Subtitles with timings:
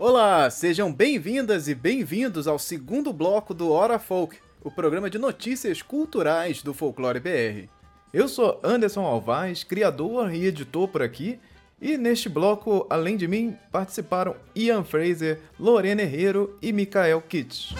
[0.00, 5.82] Olá, sejam bem-vindas e bem-vindos ao segundo bloco do Hora Folk, o programa de notícias
[5.82, 7.68] culturais do Folclore BR.
[8.14, 11.40] Eu sou Anderson Alvaz, criador e editor por aqui,
[11.82, 17.72] e neste bloco, além de mim, participaram Ian Fraser, Lorena Herrero e Mikael Kitsch.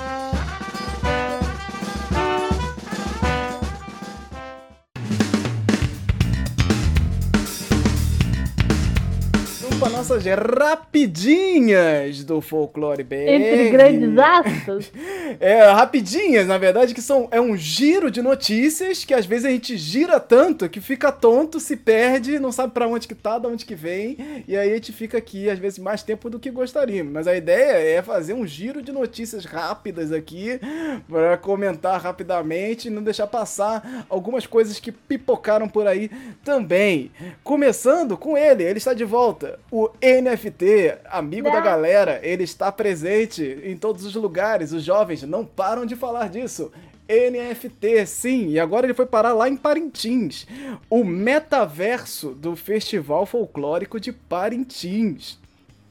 [10.09, 13.15] Nossas rapidinhas do Folclore BR.
[13.15, 14.93] Entre grandes aspas.
[15.39, 19.51] é, rapidinhas, na verdade, que são é um giro de notícias que às vezes a
[19.51, 23.47] gente gira tanto que fica tonto, se perde, não sabe para onde que tá, de
[23.47, 26.51] onde que vem, e aí a gente fica aqui às vezes mais tempo do que
[26.51, 27.13] gostaríamos.
[27.13, 30.59] Mas a ideia é fazer um giro de notícias rápidas aqui
[31.07, 36.11] para comentar rapidamente e não deixar passar algumas coisas que pipocaram por aí
[36.43, 37.11] também.
[37.45, 43.61] Começando com ele, ele está de volta o NFT, amigo da galera, ele está presente
[43.65, 44.73] em todos os lugares.
[44.73, 46.71] Os jovens não param de falar disso.
[47.09, 50.47] NFT, sim, e agora ele foi parar lá em Parintins,
[50.91, 55.39] o metaverso do Festival Folclórico de Parintins.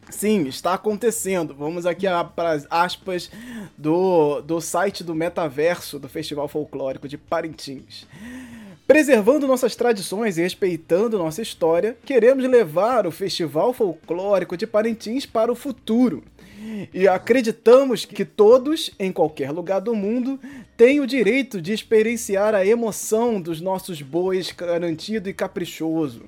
[0.10, 1.54] Sim, está acontecendo.
[1.54, 3.30] Vamos aqui para as aspas
[3.78, 8.08] do, do site do metaverso do Festival Folclórico de Parintins.
[8.88, 15.52] Preservando nossas tradições e respeitando nossa história, queremos levar o Festival Folclórico de Parintins para
[15.52, 16.24] o futuro.
[16.94, 20.40] E acreditamos que todos, em qualquer lugar do mundo,
[20.78, 26.24] têm o direito de experienciar a emoção dos nossos bois garantido e caprichoso.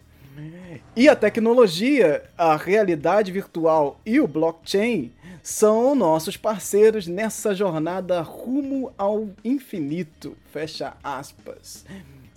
[0.98, 8.92] E a tecnologia, a realidade virtual e o blockchain são nossos parceiros nessa jornada rumo
[8.98, 10.36] ao infinito.
[10.52, 11.86] Fecha aspas.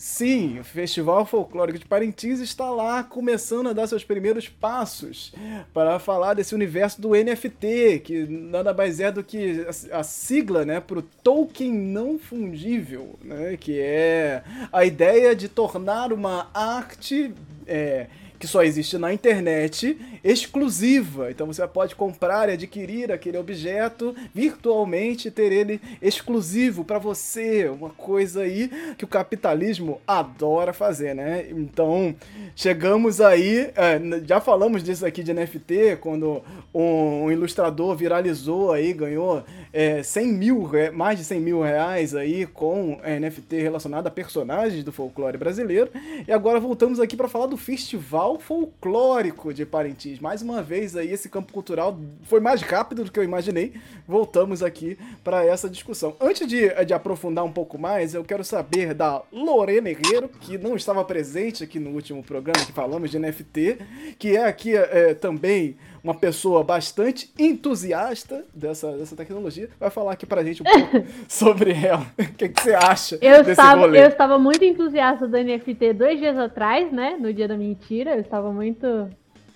[0.05, 5.33] Sim, o Festival Folclórico de Parintins está lá começando a dar seus primeiros passos
[5.73, 10.81] para falar desse universo do NFT, que nada mais é do que a sigla né,
[10.81, 14.43] para o token não fungível, né, que é
[14.73, 17.33] a ideia de tornar uma arte.
[17.65, 18.09] É,
[18.43, 21.31] que só existe na internet, exclusiva.
[21.31, 27.91] Então você pode comprar e adquirir aquele objeto virtualmente, ter ele exclusivo para você, uma
[27.91, 31.47] coisa aí que o capitalismo adora fazer, né?
[31.51, 32.17] Então
[32.57, 36.43] chegamos aí, é, já falamos disso aqui de NFT quando
[36.75, 42.99] um, ilustrador viralizou aí, ganhou é, 100 mil, mais de 100 mil reais aí com
[43.05, 45.91] NFT relacionado a personagens do folclore brasileiro.
[46.27, 50.21] E agora voltamos aqui para falar do festival Festival Folclórico de Parintins.
[50.21, 53.75] Mais uma vez aí esse campo cultural foi mais rápido do que eu imaginei.
[54.07, 56.17] Voltamos aqui para essa discussão.
[56.21, 60.77] Antes de, de aprofundar um pouco mais, eu quero saber da Lorena Herrero, que não
[60.77, 63.79] estava presente aqui no último programa que falamos de NFT,
[64.19, 70.27] que é aqui é, também uma pessoa bastante entusiasta dessa, dessa tecnologia, vai falar aqui
[70.27, 72.07] pra gente um pouco sobre ela.
[72.19, 74.03] O que, que, você acha eu desse estava, rolê?
[74.03, 77.17] Eu estava muito entusiasta do NFT dois dias atrás, né?
[77.21, 78.15] No dia da mentira.
[78.15, 79.09] Eu estava muito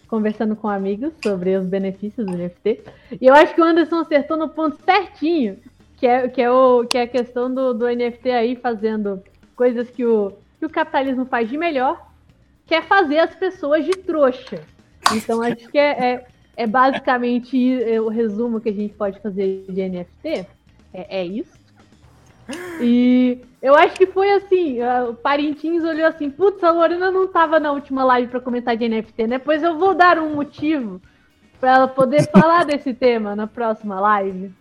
[0.06, 2.84] conversando com amigos sobre os benefícios do NFT.
[3.20, 5.58] E eu acho que o Anderson acertou no ponto certinho,
[5.96, 9.22] que é, que é, o, que é a questão do, do NFT aí fazendo
[9.56, 12.08] coisas que o, que o capitalismo faz de melhor,
[12.66, 14.62] que é fazer as pessoas de trouxa.
[15.12, 19.64] Então acho que é, é, é basicamente é, o resumo que a gente pode fazer
[19.68, 20.46] de NFT.
[20.92, 21.56] É, é isso.
[22.80, 24.78] E eu acho que foi assim,
[25.08, 28.88] o Parintins olhou assim, putz, a Lorena não tava na última live para comentar de
[28.88, 29.38] NFT, né?
[29.38, 31.00] Pois eu vou dar um motivo
[31.58, 34.52] para ela poder falar desse tema na próxima live.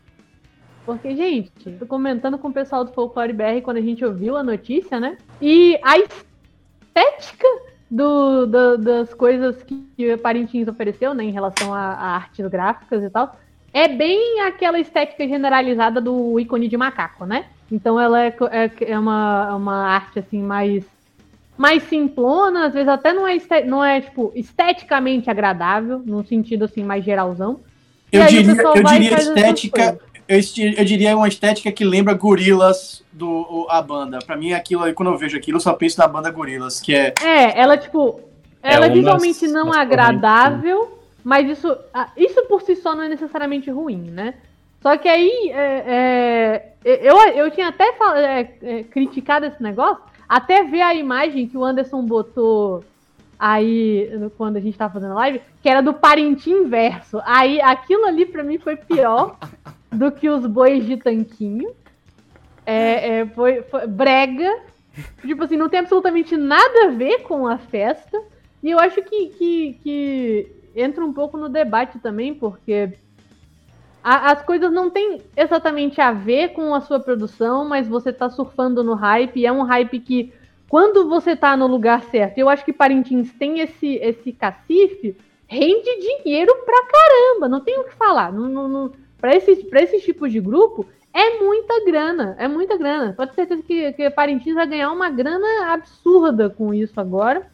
[0.86, 4.44] Porque, gente, tô comentando com o pessoal do Folclore BR quando a gente ouviu a
[4.44, 5.18] notícia, né?
[5.42, 7.48] E a estética
[7.90, 13.04] do, do, das coisas que o Parintins ofereceu, né, em relação a, a artes gráficas
[13.04, 13.38] e tal,
[13.72, 17.46] é bem aquela estética generalizada do ícone de macaco, né?
[17.72, 20.86] Então ela é, é, é uma, uma arte assim mais
[21.58, 26.84] mais simplona, às vezes até não é, não é tipo esteticamente agradável, num sentido assim
[26.84, 27.62] mais geralzão.
[28.12, 30.40] Eu diria, eu diria estética, eu,
[30.78, 34.20] eu diria uma estética que lembra Gorilas do a banda.
[34.20, 37.14] Para mim, aquilo quando eu vejo aquilo, eu só penso na banda Gorilas, que é.
[37.22, 38.20] É, ela, tipo.
[38.62, 41.78] Ela é, é visualmente não agradável, mas isso,
[42.18, 44.34] isso por si só não é necessariamente ruim, né?
[44.82, 50.64] Só que aí é, é, eu, eu tinha até é, é, criticado esse negócio, até
[50.64, 52.84] ver a imagem que o Anderson botou
[53.46, 57.22] aí quando a gente tava fazendo live, que era do Parintins inverso.
[57.24, 59.38] Aí aquilo ali para mim foi pior
[59.92, 61.72] do que os bois de tanquinho.
[62.66, 64.52] É, é, foi, foi brega.
[65.22, 68.20] Tipo assim, não tem absolutamente nada a ver com a festa.
[68.64, 72.94] E eu acho que, que, que entra um pouco no debate também, porque
[74.04, 78.28] a, as coisas não têm exatamente a ver com a sua produção, mas você tá
[78.28, 80.34] surfando no hype, e é um hype que,
[80.68, 85.16] quando você tá no lugar certo, eu acho que Parintins tem esse, esse cacife,
[85.48, 85.90] rende
[86.24, 88.32] dinheiro pra caramba, não tem o que falar.
[88.32, 92.78] Não, não, não, pra, esses, pra esses tipos de grupo, é muita grana, é muita
[92.78, 93.14] grana.
[93.14, 97.50] Pode ter certeza que, que Parintins vai ganhar uma grana absurda com isso agora.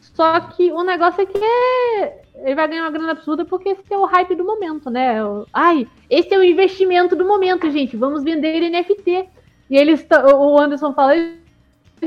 [0.00, 3.82] Só que o negócio é que é, ele vai ganhar uma grana absurda porque esse
[3.92, 5.16] é o hype do momento, né?
[5.52, 7.96] Ai, esse é o investimento do momento, gente.
[7.96, 9.28] Vamos vender NFT.
[9.70, 10.06] E eles,
[10.36, 11.14] o Anderson fala,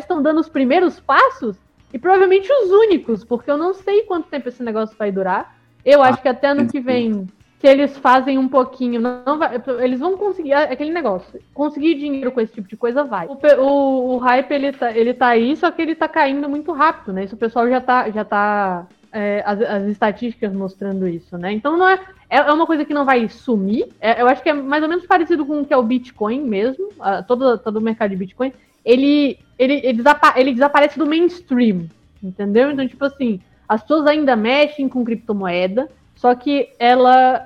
[0.03, 1.57] estão dando os primeiros passos
[1.93, 5.57] e provavelmente os únicos, porque eu não sei quanto tempo esse negócio vai durar.
[5.85, 7.27] Eu acho que até ano que vem
[7.59, 11.39] se eles fazem um pouquinho, não vai, eles vão conseguir é aquele negócio.
[11.53, 13.27] Conseguir dinheiro com esse tipo de coisa vai.
[13.27, 16.71] O, o, o, hype ele tá, ele tá aí, só que ele tá caindo muito
[16.71, 17.23] rápido, né?
[17.23, 21.51] Isso o pessoal já tá, já tá é, as, as, estatísticas mostrando isso, né?
[21.51, 21.99] Então não é,
[22.29, 23.87] é, é uma coisa que não vai sumir.
[23.99, 26.41] É, eu acho que é mais ou menos parecido com o que é o Bitcoin
[26.41, 28.53] mesmo, a, todo, todo o mercado de Bitcoin.
[28.87, 31.89] Ele, ele, ele, desapa ele desaparece do mainstream,
[32.23, 32.71] entendeu?
[32.71, 37.45] Então, tipo assim, as pessoas ainda mexem com criptomoeda, só que ela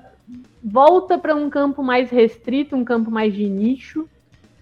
[0.63, 4.07] volta para um campo mais restrito, um campo mais de nicho,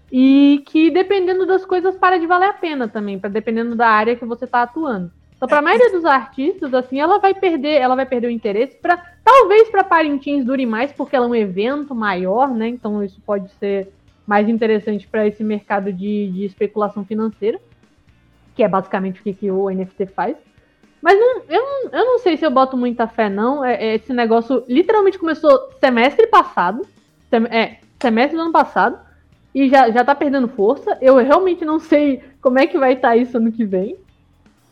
[0.09, 4.15] e que dependendo das coisas para de valer a pena também, para dependendo da área
[4.15, 5.11] que você está atuando.
[5.35, 8.75] Então, para a maioria dos artistas, assim, ela vai perder, ela vai perder o interesse
[8.77, 12.69] para talvez para Parintins dure mais porque ela é um evento maior, né?
[12.69, 13.91] Então isso pode ser
[14.29, 17.59] mais interessante para esse mercado de, de especulação financeira,
[18.55, 20.37] que é basicamente o que, que o NFT faz.
[21.01, 23.65] Mas não, eu, não, eu não sei se eu boto muita fé, não.
[23.65, 26.85] É, é, esse negócio literalmente começou semestre passado.
[27.27, 28.99] Sem, é, semestre do ano passado.
[29.55, 30.95] E já, já tá perdendo força.
[31.01, 33.97] Eu realmente não sei como é que vai estar tá isso ano que vem.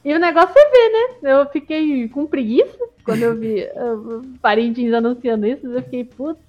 [0.05, 0.91] E o negócio é ver,
[1.23, 1.31] né?
[1.33, 3.67] Eu fiquei com preguiça quando eu vi
[4.39, 5.65] parentes anunciando isso.
[5.65, 6.46] Eu fiquei, putz.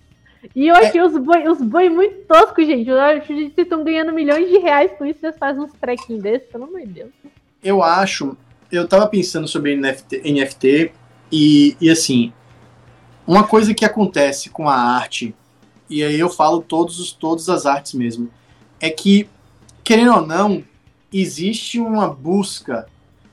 [0.54, 1.04] E eu achei é.
[1.04, 2.90] os boi, os boi muito toscos, gente.
[2.90, 5.20] Vocês estão ganhando milhões de reais com isso.
[5.20, 7.10] Vocês fazem uns trequinhos desses, pelo amor de Deus.
[7.62, 8.36] Eu acho
[8.70, 10.92] eu tava pensando sobre NFT, NFT
[11.32, 12.32] e, e assim,
[13.26, 15.34] uma coisa que acontece com a arte,
[15.88, 18.30] e aí eu falo todos os, todas as artes mesmo,
[18.78, 19.28] é que,
[19.82, 20.62] querendo ou não,
[21.12, 22.86] existe uma busca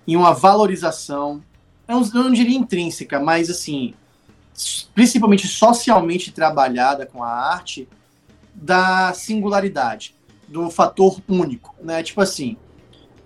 [0.07, 1.43] e uma valorização,
[1.87, 3.93] eu não, eu não diria intrínseca, mas assim,
[4.93, 7.87] principalmente socialmente trabalhada com a arte,
[8.53, 10.15] da singularidade,
[10.47, 12.01] do fator único, né?
[12.01, 12.55] Tipo assim,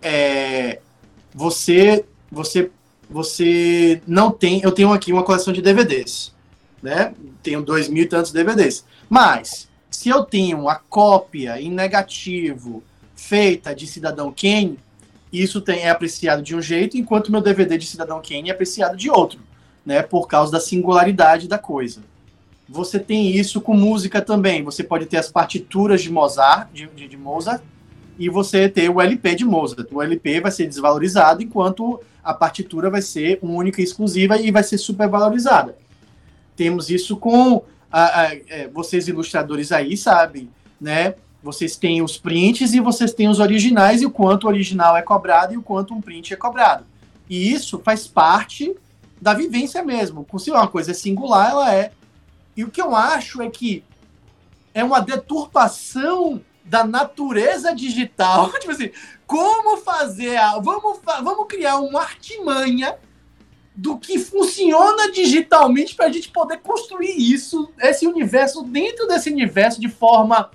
[0.02, 0.80] é,
[1.34, 2.72] você você
[3.10, 4.62] você não tem.
[4.62, 6.34] Eu tenho aqui uma coleção de DVDs,
[6.82, 7.14] né?
[7.42, 8.86] Tenho dois mil e tantos DVDs.
[9.10, 12.84] Mas se eu tenho a cópia em negativo
[13.16, 14.78] feita de Cidadão Kane,
[15.34, 18.96] isso tem, é apreciado de um jeito, enquanto meu DVD de Cidadão Kane é apreciado
[18.96, 19.40] de outro,
[19.90, 20.04] né?
[20.04, 22.02] Por causa da singularidade da coisa.
[22.70, 24.64] Você tem isso com música também.
[24.64, 27.64] Você pode ter as partituras de Mozart, de, de, de Mozart
[28.20, 29.88] e você ter o LP de Mozart.
[29.92, 34.62] O LP vai ser desvalorizado, enquanto a partitura vai ser única e exclusiva e vai
[34.62, 35.76] ser super valorizada.
[36.56, 41.16] Temos isso com a, a, é, vocês ilustradores aí, sabem, né?
[41.42, 45.02] Vocês têm os prints e vocês têm os originais e o quanto o original é
[45.02, 46.86] cobrado e o quanto um print é cobrado.
[47.28, 48.76] E isso faz parte
[49.22, 50.26] da vivência mesmo.
[50.38, 51.92] Se uma coisa é singular, ela é.
[52.56, 53.84] E o que eu acho é que
[54.74, 58.52] é uma deturpação da natureza digital.
[58.60, 58.92] tipo assim,
[59.26, 60.60] como fazer a.
[60.60, 62.98] Vamos, vamos criar uma artimanha
[63.76, 69.80] do que funciona digitalmente para a gente poder construir isso, esse universo, dentro desse universo
[69.80, 70.52] de forma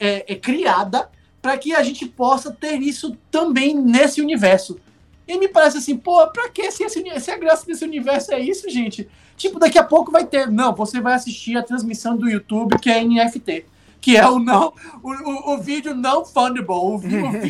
[0.00, 1.10] é, é, criada,
[1.42, 4.80] para que a gente possa ter isso também nesse universo.
[5.26, 8.68] E me parece assim, pô, pra que se, se a graça desse universo é isso,
[8.68, 9.08] gente?
[9.36, 10.50] Tipo, daqui a pouco vai ter.
[10.50, 13.66] Não, você vai assistir a transmissão do YouTube que é NFT
[14.04, 17.48] que é o não o, o, o vídeo não fungible, o, o vídeo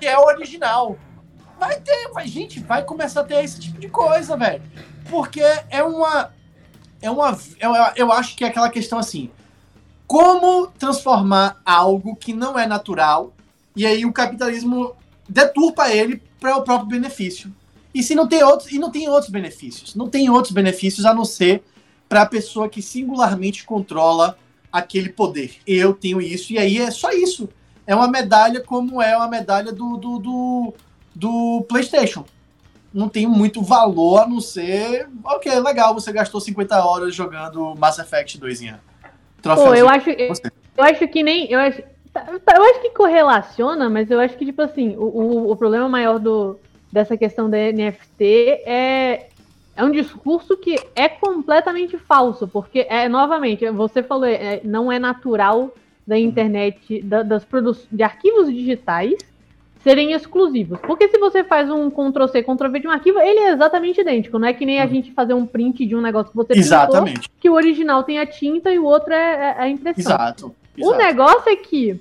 [0.00, 0.96] que é o original.
[1.60, 4.62] Vai ter, vai, gente, vai começar a ter esse tipo de coisa, velho.
[5.10, 6.32] Porque é uma
[7.02, 9.30] é uma eu, eu acho que é aquela questão assim,
[10.06, 13.34] como transformar algo que não é natural
[13.76, 14.96] e aí o capitalismo
[15.28, 17.54] deturpa ele para o próprio benefício.
[17.94, 21.14] E se não tem outros e não tem outros benefícios, não tem outros benefícios a
[21.14, 21.62] não ser
[22.08, 24.36] para a pessoa que singularmente controla
[24.72, 25.54] aquele poder.
[25.64, 27.48] Eu tenho isso, e aí é só isso.
[27.86, 30.74] É uma medalha como é uma medalha do, do, do,
[31.14, 32.24] do PlayStation.
[32.92, 35.08] Não tem muito valor a não ser.
[35.24, 38.74] Ok, legal, você gastou 50 horas jogando Mass Effect 2 em
[39.42, 40.32] Pô, eu acho, eu,
[40.76, 41.50] eu, acho que nem.
[41.50, 41.82] Eu acho,
[42.14, 46.18] eu acho que correlaciona, mas eu acho que, tipo assim, o, o, o problema maior
[46.18, 46.58] do,
[46.92, 49.28] dessa questão da NFT é
[49.74, 54.98] é um discurso que é completamente falso, porque é novamente, você falou, é, não é
[54.98, 55.74] natural
[56.06, 59.14] da internet, da, das produções de arquivos digitais
[59.82, 60.78] serem exclusivos.
[60.80, 64.00] Porque se você faz um Ctrl C, Ctrl V de um arquivo, ele é exatamente
[64.00, 64.38] idêntico.
[64.38, 64.90] Não é que nem a uhum.
[64.90, 67.22] gente fazer um print de um negócio que você exatamente.
[67.22, 70.14] Pintou, que o original tem a tinta e o outro é, é a impressão.
[70.14, 70.94] Exato, exato.
[70.94, 72.00] O negócio é que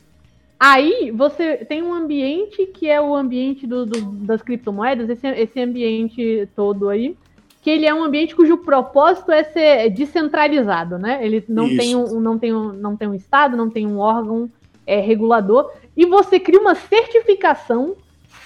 [0.59, 5.59] aí você tem um ambiente que é o ambiente do, do, das criptomoedas, esse, esse
[5.59, 7.17] ambiente todo aí,
[7.61, 11.23] que ele é um ambiente cujo propósito é ser descentralizado, né?
[11.23, 14.49] Ele não tem um, não tem um, não tem um estado, não tem um órgão
[14.85, 17.95] é, regulador, e você cria uma certificação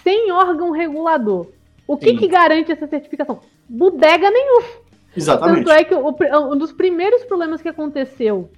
[0.03, 1.47] sem órgão regulador.
[1.87, 3.39] O que, que garante essa certificação?
[3.69, 4.63] Bodega nenhum.
[5.15, 5.65] Exatamente.
[5.65, 6.15] Tanto é que o,
[6.51, 8.49] um dos primeiros problemas que aconteceu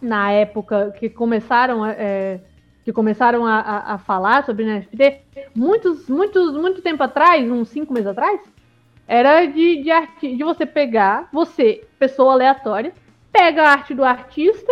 [0.00, 2.40] na época que começaram é,
[2.84, 5.22] que começaram a, a, a, falar sobre NFT,
[5.54, 8.40] muitos, muitos, muito tempo atrás, uns cinco meses atrás,
[9.08, 12.92] era de, de, arti de você pegar, você, pessoa aleatória,
[13.32, 14.70] pega a arte do artista,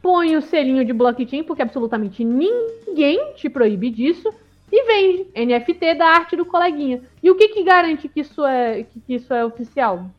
[0.00, 4.32] põe o selinho de blockchain, porque absolutamente ninguém te proíbe disso,
[4.72, 7.02] e vende NFT da arte do coleguinha.
[7.22, 10.10] E o que, que garante que isso é, que, isso é oficial?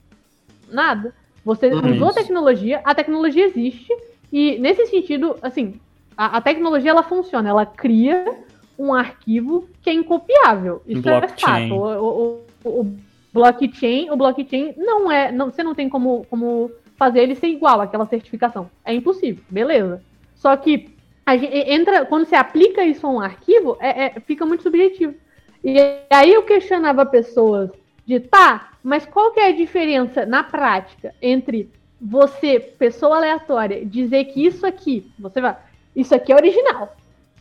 [0.70, 1.14] Nada.
[1.44, 1.94] Você uhum.
[1.94, 3.94] usou a tecnologia, a tecnologia existe,
[4.38, 5.80] e nesse sentido, assim,
[6.18, 8.36] a, a, tecnologia ela funciona, ela cria
[8.78, 10.82] um arquivo que é incopiável.
[10.86, 11.68] Isso blockchain.
[11.68, 11.74] é fato.
[11.74, 12.98] O, o, o,
[13.32, 17.80] blockchain, o blockchain não é, não, você não tem como, como fazer ele ser igual
[17.80, 18.70] àquela certificação.
[18.84, 20.04] É impossível, beleza.
[20.36, 20.90] Só que
[21.30, 25.16] gente, entra, quando você aplica isso a um arquivo, é, é, fica muito subjetivo.
[25.64, 25.78] E
[26.10, 27.70] aí eu questionava pessoas
[28.06, 34.26] de tá, mas qual que é a diferença na prática entre você, pessoa aleatória, dizer
[34.26, 35.58] que isso aqui, você vai,
[35.96, 36.96] isso aqui é original,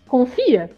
[0.07, 0.71] confia.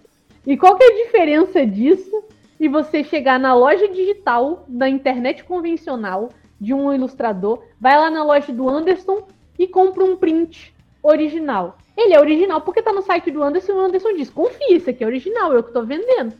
[0.47, 2.25] E qual que é a diferença disso
[2.59, 6.31] e você chegar na loja digital da internet convencional
[6.61, 9.27] de um ilustrador, vai lá na loja do Anderson
[9.59, 11.77] e compra um print original.
[11.97, 14.89] Ele é original porque tá no site do Anderson e o Anderson diz: confia, isso
[14.89, 16.35] aqui é original, eu que tô vendendo.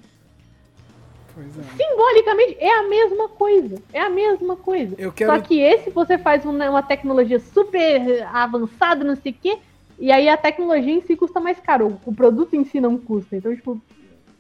[1.37, 1.77] É.
[1.77, 3.83] Simbolicamente é a mesma coisa.
[3.93, 4.97] É a mesma coisa.
[5.13, 5.33] Quero...
[5.33, 9.59] Só que esse você faz uma, uma tecnologia super avançada, não sei o quê,
[9.99, 12.01] e aí a tecnologia em si custa mais caro.
[12.05, 13.37] O produto em si não custa.
[13.37, 13.81] Então, tipo,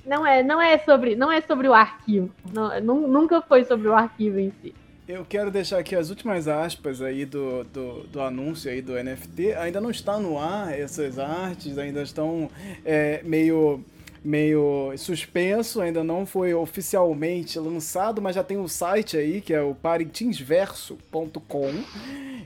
[0.04, 2.30] não é, não é sobre, não é sobre o arquivo.
[2.52, 4.74] Não, nunca foi sobre o arquivo em si.
[5.08, 9.54] Eu quero deixar aqui as últimas aspas aí do, do, do, anúncio aí do NFT.
[9.54, 12.50] Ainda não está no ar essas artes, ainda estão
[12.84, 13.84] é, meio
[14.26, 19.62] meio suspenso, ainda não foi oficialmente lançado, mas já tem um site aí que é
[19.62, 21.73] o paritinsverso.com.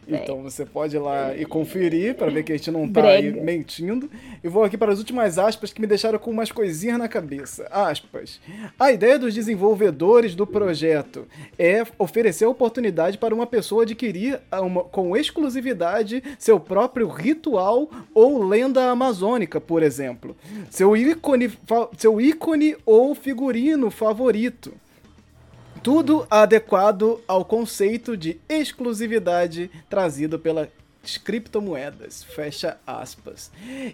[0.07, 3.33] Então você pode ir lá e conferir para ver que a gente não tá aí
[3.33, 4.11] mentindo.
[4.43, 7.67] E vou aqui para as últimas aspas que me deixaram com umas coisinhas na cabeça.
[7.71, 8.41] Aspas.
[8.79, 11.27] A ideia dos desenvolvedores do projeto
[11.59, 18.91] é oferecer oportunidade para uma pessoa adquirir uma, com exclusividade seu próprio ritual ou lenda
[18.91, 20.37] amazônica, por exemplo.
[20.69, 21.49] Seu ícone
[21.97, 24.73] seu ícone ou figurino favorito.
[25.83, 30.69] Tudo adequado ao conceito de exclusividade trazido pela
[31.25, 33.50] criptomoedas, fecha aspas.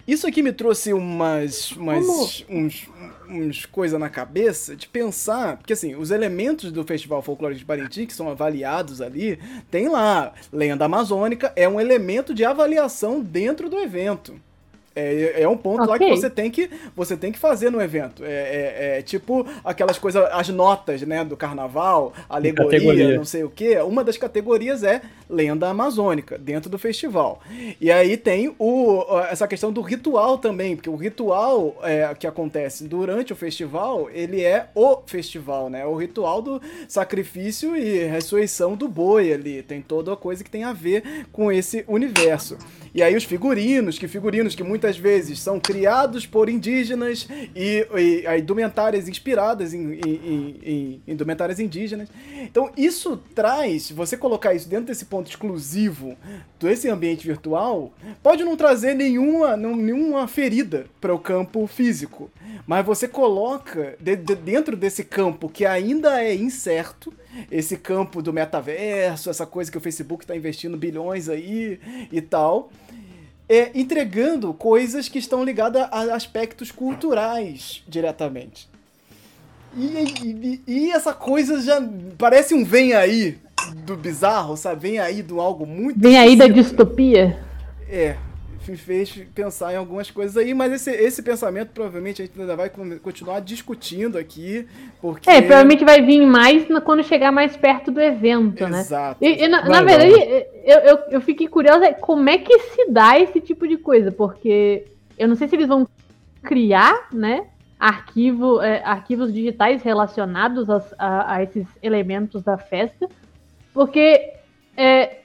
[0.07, 2.05] Isso aqui me trouxe umas, umas
[2.49, 2.89] uns,
[3.29, 8.07] uns coisa na cabeça de pensar, porque assim, os elementos do Festival Folclórico de Parintins
[8.07, 9.39] que são avaliados ali,
[9.71, 14.39] tem lá, lenda amazônica é um elemento de avaliação dentro do evento.
[14.97, 15.91] É, é um ponto okay.
[15.91, 18.23] lá que você tem que você tem que fazer no evento.
[18.23, 23.49] É, é, é tipo aquelas coisas, as notas, né, do carnaval, alegoria, não sei o
[23.49, 23.77] que.
[23.81, 27.41] Uma das categorias é lenda amazônica dentro do festival.
[27.79, 32.85] E aí tem o, essa questão do ritual também, porque o ritual é, que acontece
[32.85, 35.85] durante o festival, ele é o festival, né?
[35.85, 39.61] O ritual do sacrifício e ressurreição do boi ali.
[39.61, 42.57] Tem toda a coisa que tem a ver com esse universo.
[42.97, 48.25] E aí os figurinos, que figurinos que muitas vezes são criados por indígenas e, e,
[48.25, 52.09] e indumentárias inspiradas em, em, em, indumentárias indígenas.
[52.41, 56.17] Então isso traz, você colocar isso dentro desse ponto exclusivo
[56.59, 62.31] desse ambiente virtual, pode não trazer nenhuma, nenhuma ferida para o campo físico,
[62.65, 67.13] mas você coloca de, de, dentro desse campo que ainda é incerto,
[67.51, 71.79] esse campo do metaverso, essa coisa que o Facebook está investindo bilhões aí
[72.11, 72.71] e tal
[73.49, 78.69] é, entregando coisas que estão ligadas a aspectos culturais diretamente.
[79.75, 79.81] E,
[80.23, 81.81] e, e, essa coisa já
[82.17, 83.37] parece um vem aí
[83.85, 84.81] do bizarro, sabe?
[84.81, 85.99] Vem aí do algo muito.
[85.99, 87.39] Vem aí da distopia.
[87.89, 88.17] É.
[88.69, 92.55] me fez pensar em algumas coisas aí, mas esse, esse pensamento provavelmente a gente ainda
[92.55, 92.69] vai
[93.01, 94.67] continuar discutindo aqui,
[95.01, 95.29] porque...
[95.29, 98.71] É, provavelmente vai vir mais quando chegar mais perto do evento, Exato.
[98.71, 98.79] né?
[98.79, 99.25] Exato.
[99.25, 100.13] E, e na, na, verdade,
[100.63, 104.85] eu, eu, eu fiquei curiosa como é que se dá esse tipo de coisa, porque
[105.17, 105.87] eu não sei se eles vão
[106.43, 107.45] criar, né,
[107.79, 113.07] arquivo, é, arquivos digitais relacionados a, a, a, esses elementos da festa,
[113.73, 114.36] porque
[114.77, 115.21] é,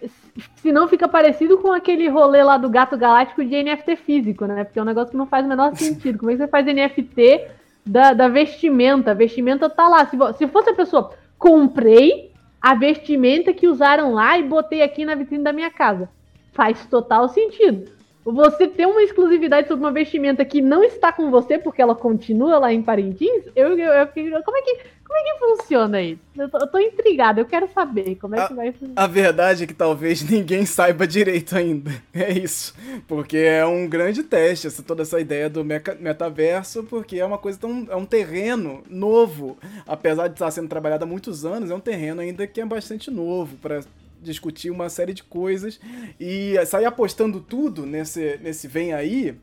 [0.56, 4.64] senão fica parecido com aquele rolê lá do gato galáctico de NFT físico, né?
[4.64, 6.18] Porque é um negócio que não faz o menor sentido.
[6.18, 7.48] Como é que você faz NFT
[7.84, 9.10] da, da vestimenta?
[9.10, 10.06] A vestimenta tá lá.
[10.06, 15.14] Se, se fosse a pessoa, comprei a vestimenta que usaram lá e botei aqui na
[15.14, 16.08] vitrine da minha casa.
[16.54, 21.58] Faz total sentido você ter uma exclusividade sobre uma vestimenta que não está com você
[21.58, 24.78] porque ela continua lá em Parintins, eu, eu, eu como é que
[25.12, 26.20] como é que funciona isso?
[26.34, 29.02] Eu tô, eu tô intrigada, eu quero saber como é a, que vai funcionar.
[29.02, 31.90] A verdade é que talvez ninguém saiba direito ainda.
[32.14, 32.74] É isso.
[33.06, 37.36] Porque é um grande teste, essa, toda essa ideia do meca, metaverso, porque é uma
[37.36, 37.86] coisa tão.
[37.90, 39.58] é um terreno novo.
[39.86, 43.10] Apesar de estar sendo trabalhado há muitos anos, é um terreno ainda que é bastante
[43.10, 43.80] novo para
[44.22, 45.80] discutir uma série de coisas
[46.18, 49.36] e sair apostando tudo nesse, nesse vem aí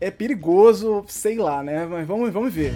[0.00, 1.86] é perigoso, sei lá, né?
[1.86, 2.72] Mas vamos, vamos ver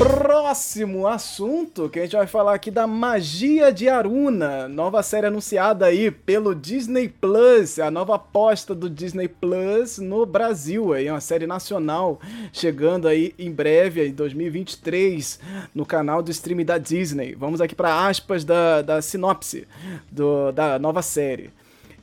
[0.00, 5.84] próximo assunto que a gente vai falar aqui da Magia de Aruna, nova série anunciada
[5.84, 11.46] aí pelo Disney Plus, a nova aposta do Disney Plus no Brasil, aí uma série
[11.46, 12.18] nacional
[12.50, 15.38] chegando aí em breve, em 2023,
[15.74, 17.34] no canal do stream da Disney.
[17.34, 19.68] Vamos aqui para aspas da, da sinopse
[20.10, 21.50] do, da nova série.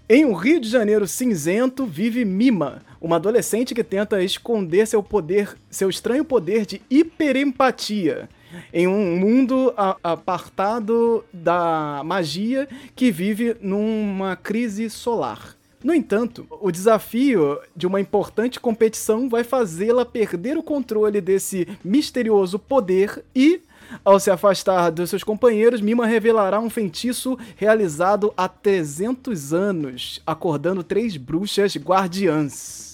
[0.07, 5.57] Em um Rio de Janeiro cinzento vive Mima, uma adolescente que tenta esconder seu poder,
[5.69, 8.29] seu estranho poder de hiperempatia
[8.73, 9.73] em um mundo
[10.03, 15.55] apartado da magia que vive numa crise solar.
[15.83, 22.57] No entanto, o desafio de uma importante competição vai fazê-la perder o controle desse misterioso
[22.57, 23.61] poder e
[24.03, 30.83] ao se afastar dos seus companheiros, Mima revelará um feitiço realizado há 300 anos, acordando
[30.83, 32.86] três bruxas guardiãs.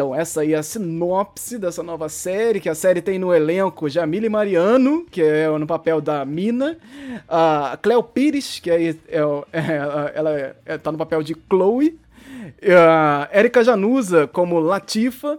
[0.00, 3.86] Então, essa aí é a sinopse dessa nova série, que a série tem no elenco
[3.86, 6.78] Jamile Mariano, que é no papel da Mina,
[7.28, 9.18] a Cleo Pires, que é, é,
[9.52, 11.98] é ela é, é, tá no papel de Chloe,
[12.74, 15.38] a Erika Januza como Latifa,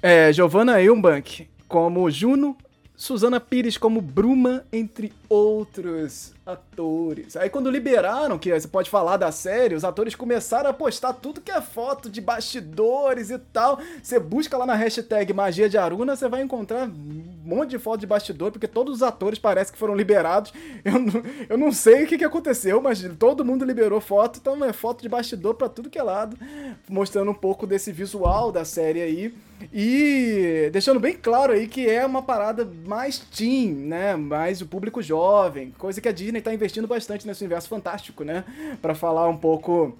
[0.00, 2.56] é, Giovanna Eubank como Juno,
[2.94, 7.36] Suzana Pires como Bruma, entre outros atores.
[7.36, 11.40] Aí quando liberaram que você pode falar da série, os atores começaram a postar tudo
[11.40, 13.80] que é foto de bastidores e tal.
[14.02, 18.00] Você busca lá na hashtag Magia de Aruna, você vai encontrar um monte de foto
[18.00, 20.52] de bastidor, porque todos os atores parece que foram liberados.
[20.84, 24.64] Eu não, eu não sei o que, que aconteceu, mas todo mundo liberou foto, então
[24.64, 26.36] é foto de bastidor para tudo que é lado,
[26.88, 29.34] mostrando um pouco desse visual da série aí.
[29.72, 34.14] E deixando bem claro aí que é uma parada mais teen, né?
[34.14, 35.15] Mais o público jovem,
[35.78, 38.44] coisa que a Disney tá investindo bastante nesse universo fantástico, né?
[38.80, 39.96] Para falar um pouco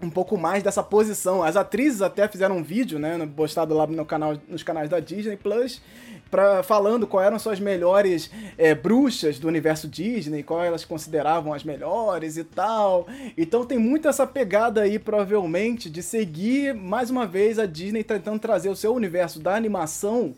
[0.00, 1.42] um pouco mais dessa posição.
[1.42, 5.36] As atrizes até fizeram um vídeo, né, postado lá no canal, nos canais da Disney
[5.36, 5.82] Plus,
[6.30, 11.64] pra, falando quais eram suas melhores é, bruxas do universo Disney, qual elas consideravam as
[11.64, 13.08] melhores e tal.
[13.36, 18.38] Então tem muito essa pegada aí, provavelmente, de seguir mais uma vez a Disney tentando
[18.38, 20.34] trazer o seu universo da animação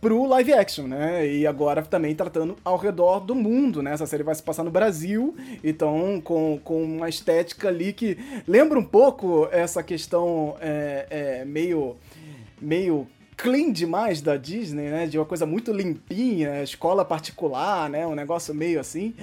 [0.00, 1.26] pro live action, né?
[1.26, 3.92] E agora também tratando ao redor do mundo, né?
[3.92, 8.78] Essa série vai se passar no Brasil, então com, com uma estética ali que lembra
[8.78, 11.96] um pouco essa questão é, é, meio
[12.60, 15.06] meio clean demais da Disney, né?
[15.06, 18.06] De uma coisa muito limpinha, escola particular, né?
[18.06, 19.14] Um negócio meio assim.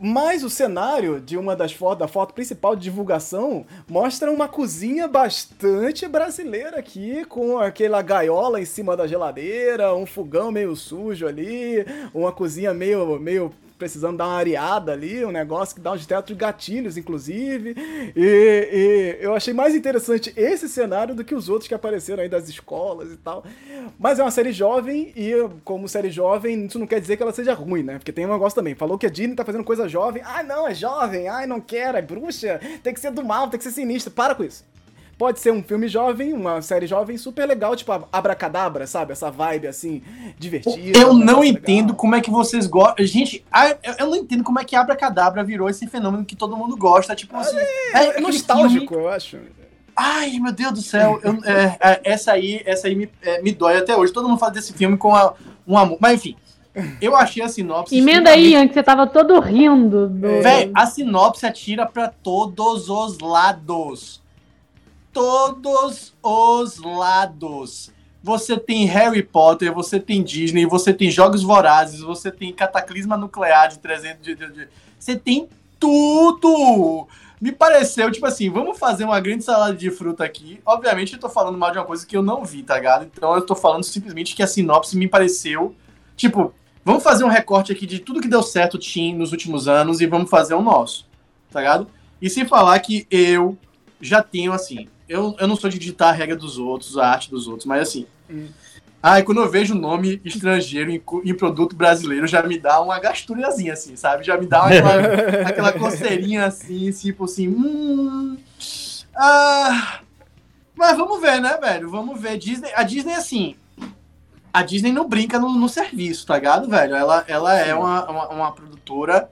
[0.00, 5.08] Mas o cenário de uma das fotos, da foto principal de divulgação, mostra uma cozinha
[5.08, 11.84] bastante brasileira aqui, com aquela gaiola em cima da geladeira, um fogão meio sujo ali,
[12.12, 16.36] uma cozinha meio, meio precisando dar uma areada ali, um negócio que dá uns teatros
[16.36, 17.74] gatilhos, inclusive.
[18.16, 22.28] E, e, eu achei mais interessante esse cenário do que os outros que apareceram aí
[22.28, 23.44] das escolas e tal.
[23.98, 25.32] Mas é uma série jovem e,
[25.64, 27.98] como série jovem, isso não quer dizer que ela seja ruim, né?
[27.98, 28.74] Porque tem um negócio também.
[28.74, 30.22] Falou que a Disney tá fazendo coisa jovem.
[30.24, 31.28] Ah, não, é jovem.
[31.28, 32.60] Ai, não quero, é bruxa.
[32.82, 34.12] Tem que ser do mal, tem que ser sinistro.
[34.12, 34.64] Para com isso.
[35.16, 39.12] Pode ser um filme jovem, uma série jovem super legal, tipo Abracadabra, sabe?
[39.12, 40.02] Essa vibe assim,
[40.38, 40.98] divertida.
[40.98, 41.96] Eu não entendo legal.
[41.96, 43.06] como é que vocês gostam.
[43.06, 43.44] Gente,
[43.98, 47.14] eu não entendo como é que Abracadabra virou esse fenômeno que todo mundo gosta.
[47.14, 47.56] Tipo assim.
[47.56, 49.04] É, é, é nostálgico, filme...
[49.04, 49.38] eu acho.
[49.96, 51.20] Ai, meu Deus do céu.
[51.22, 54.12] Eu, é, é, essa aí, essa aí me, é, me dói até hoje.
[54.12, 55.34] Todo mundo fala desse filme com a,
[55.66, 55.98] um amor.
[56.00, 56.36] Mas enfim.
[57.00, 57.96] Eu achei a sinopse.
[57.96, 60.08] Emenda aí, Ian, que você tava todo rindo.
[60.08, 60.42] Do...
[60.42, 64.23] Véi, a sinopse atira pra todos os lados.
[65.14, 67.90] Todos os lados.
[68.20, 73.68] Você tem Harry Potter, você tem Disney, você tem Jogos Vorazes, você tem Cataclisma Nuclear
[73.68, 74.24] de 300.
[74.24, 75.48] De, de, de, você tem
[75.78, 77.06] tudo!
[77.40, 80.60] Me pareceu, tipo assim, vamos fazer uma grande salada de fruta aqui.
[80.64, 83.04] Obviamente, eu tô falando mal de uma coisa que eu não vi, tá ligado?
[83.04, 85.76] Então, eu tô falando simplesmente que a sinopse me pareceu.
[86.16, 86.52] Tipo,
[86.84, 90.06] vamos fazer um recorte aqui de tudo que deu certo Team nos últimos anos e
[90.06, 91.06] vamos fazer o nosso,
[91.52, 91.86] tá ligado?
[92.20, 93.58] E sem falar que eu
[94.00, 97.30] já tenho, assim, eu, eu não sou de digitar a regra dos outros, a arte
[97.30, 98.06] dos outros, mas assim.
[98.30, 98.48] Hum.
[99.02, 103.74] Ah, quando eu vejo nome estrangeiro em, em, produto brasileiro, já me dá uma gasturiazinha,
[103.74, 104.24] assim, sabe?
[104.24, 107.48] Já me dá uma, aquela, aquela coceirinha assim, tipo assim.
[107.48, 108.38] Hum,
[109.14, 110.00] ah,
[110.74, 111.90] mas vamos ver, né, velho?
[111.90, 112.38] Vamos ver.
[112.38, 113.56] Disney, a Disney, assim.
[114.50, 116.94] A Disney não brinca no, no serviço, tá ligado, velho?
[116.94, 119.28] Ela, ela é uma, uma, uma produtora.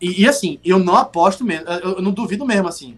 [0.00, 2.96] E, e, assim, eu não aposto mesmo, eu, eu não duvido mesmo, assim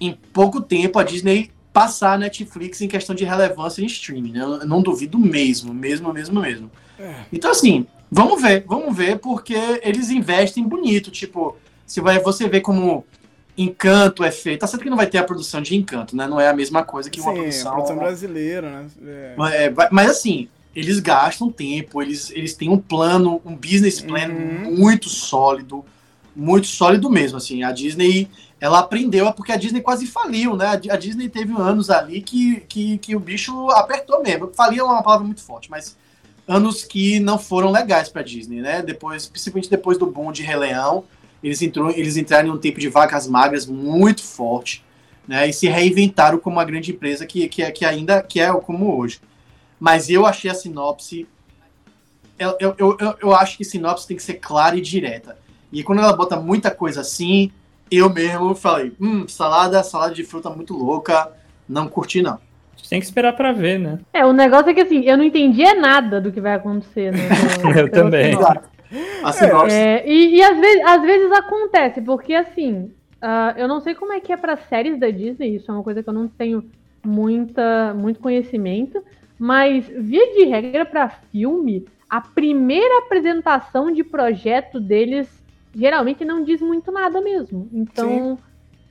[0.00, 4.40] em pouco tempo a Disney passar a Netflix em questão de relevância em streaming, né?
[4.40, 6.70] Eu não duvido mesmo, mesmo, mesmo, mesmo.
[6.98, 7.14] É.
[7.32, 12.60] Então, assim, vamos ver, vamos ver, porque eles investem bonito, tipo, você vai você vê
[12.60, 13.04] como
[13.56, 14.60] Encanto é feito.
[14.60, 16.26] Tá certo que não vai ter a produção de Encanto, né?
[16.26, 17.72] Não é a mesma coisa que uma Sim, produção.
[17.72, 18.86] Produção brasileira, né?
[19.04, 19.66] É.
[19.66, 24.76] É, mas assim, eles gastam tempo, eles, eles têm um plano, um business plan uhum.
[24.78, 25.84] muito sólido,
[26.34, 27.36] muito sólido mesmo.
[27.36, 28.28] Assim, a Disney
[28.60, 30.78] ela aprendeu, porque a Disney quase faliu, né?
[30.90, 34.52] A Disney teve anos ali que, que, que o bicho apertou mesmo.
[34.52, 35.96] Falir é uma palavra muito forte, mas
[36.46, 38.82] anos que não foram legais para Disney, né?
[38.82, 41.04] Depois, principalmente depois do boom de Rei Leão,
[41.42, 44.84] eles, eles entraram em um tempo de vacas magras muito forte,
[45.26, 45.48] né?
[45.48, 49.20] E se reinventaram como uma grande empresa que, que, que ainda que é como hoje.
[49.78, 51.26] Mas eu achei a sinopse.
[52.38, 55.38] Eu, eu, eu, eu acho que sinopse tem que ser clara e direta.
[55.72, 57.50] E quando ela bota muita coisa assim,
[57.90, 61.32] eu mesmo falei, hum, salada, salada de fruta muito louca,
[61.68, 62.38] não curti não.
[62.88, 64.00] Tem que esperar para ver, né?
[64.12, 67.12] É, o negócio é que assim, eu não entendia nada do que vai acontecer.
[67.12, 67.28] Né,
[67.62, 68.34] no, eu também.
[68.90, 72.90] É, é, e, e às, vezes, às vezes acontece, porque assim,
[73.22, 75.84] uh, eu não sei como é que é para séries da Disney, isso é uma
[75.84, 76.64] coisa que eu não tenho
[77.04, 79.02] muita, muito conhecimento,
[79.38, 85.28] mas via de regra para filme, a primeira apresentação de projeto deles
[85.74, 87.68] geralmente não diz muito nada mesmo.
[87.72, 88.38] Então,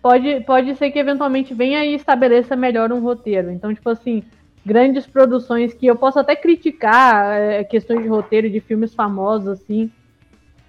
[0.02, 3.52] pode, pode ser que eventualmente venha e estabeleça melhor um roteiro.
[3.52, 4.24] Então, tipo assim,
[4.66, 9.92] grandes produções que eu posso até criticar é, questões de roteiro de filmes famosos, assim,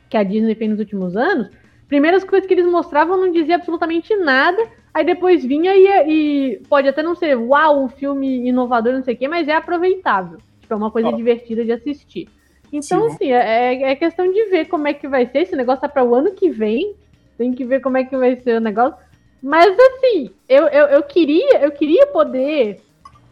[0.08, 1.48] que a Disney fez nos últimos anos.
[1.88, 4.62] Primeiras coisas que eles mostravam não dizia absolutamente nada,
[4.94, 9.14] aí depois vinha e, e pode até não ser uau, um filme inovador, não sei
[9.14, 10.38] o quê, mas é aproveitável.
[10.60, 11.16] Tipo, é uma coisa oh.
[11.16, 12.28] divertida de assistir.
[12.72, 13.14] Então, Sim.
[13.14, 15.40] assim, é, é questão de ver como é que vai ser.
[15.40, 16.94] Esse negócio tá para o ano que vem.
[17.36, 18.98] Tem que ver como é que vai ser o negócio.
[19.42, 22.80] Mas assim, eu, eu, eu queria eu queria poder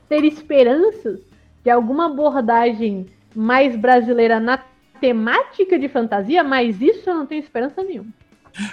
[0.09, 1.21] ter esperanças
[1.63, 4.59] de alguma abordagem mais brasileira na
[5.01, 8.11] temática de fantasia, mas isso eu não tenho esperança nenhuma.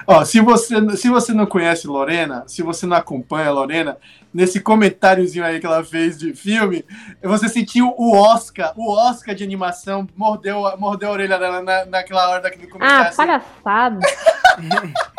[0.08, 3.98] Ó, se você, se você não conhece Lorena, se você não acompanha a Lorena,
[4.34, 6.86] nesse comentáriozinho aí que ela fez de filme,
[7.24, 12.30] você sentiu o Oscar, o Oscar de animação, mordeu, mordeu a orelha dela na, naquela
[12.30, 13.06] hora daquele comentário.
[13.06, 13.18] Ah, assim.
[13.18, 14.00] palhaçada.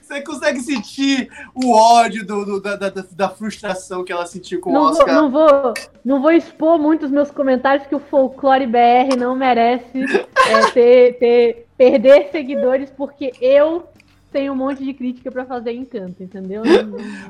[0.00, 4.72] Você consegue sentir o ódio do, do da, da, da, frustração que ela sentiu com
[4.72, 5.06] não o Oscar?
[5.06, 9.36] Vou, não, vou, não vou expor muito os meus comentários, que o Folclore BR não
[9.36, 10.04] merece
[10.48, 13.88] é, ter, ter, perder seguidores, porque eu
[14.32, 16.62] tenho um monte de crítica para fazer em canto, entendeu?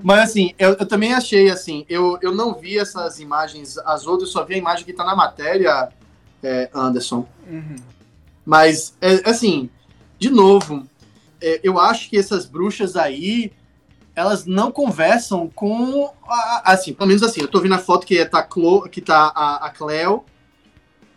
[0.02, 4.30] Mas assim, eu, eu, também achei assim, eu, eu não vi essas imagens, as outras,
[4.30, 5.90] só vi a imagem que tá na matéria,
[6.42, 7.28] é, Anderson.
[7.48, 7.76] Uhum.
[8.44, 9.68] Mas, é, assim,
[10.18, 10.88] de novo,
[11.40, 13.52] é, eu acho que essas bruxas aí,
[14.16, 16.10] elas não conversam com.
[16.26, 19.30] A, assim, pelo menos assim, eu tô vendo a foto que tá, Clo, que tá
[19.34, 20.24] a, a Cleo,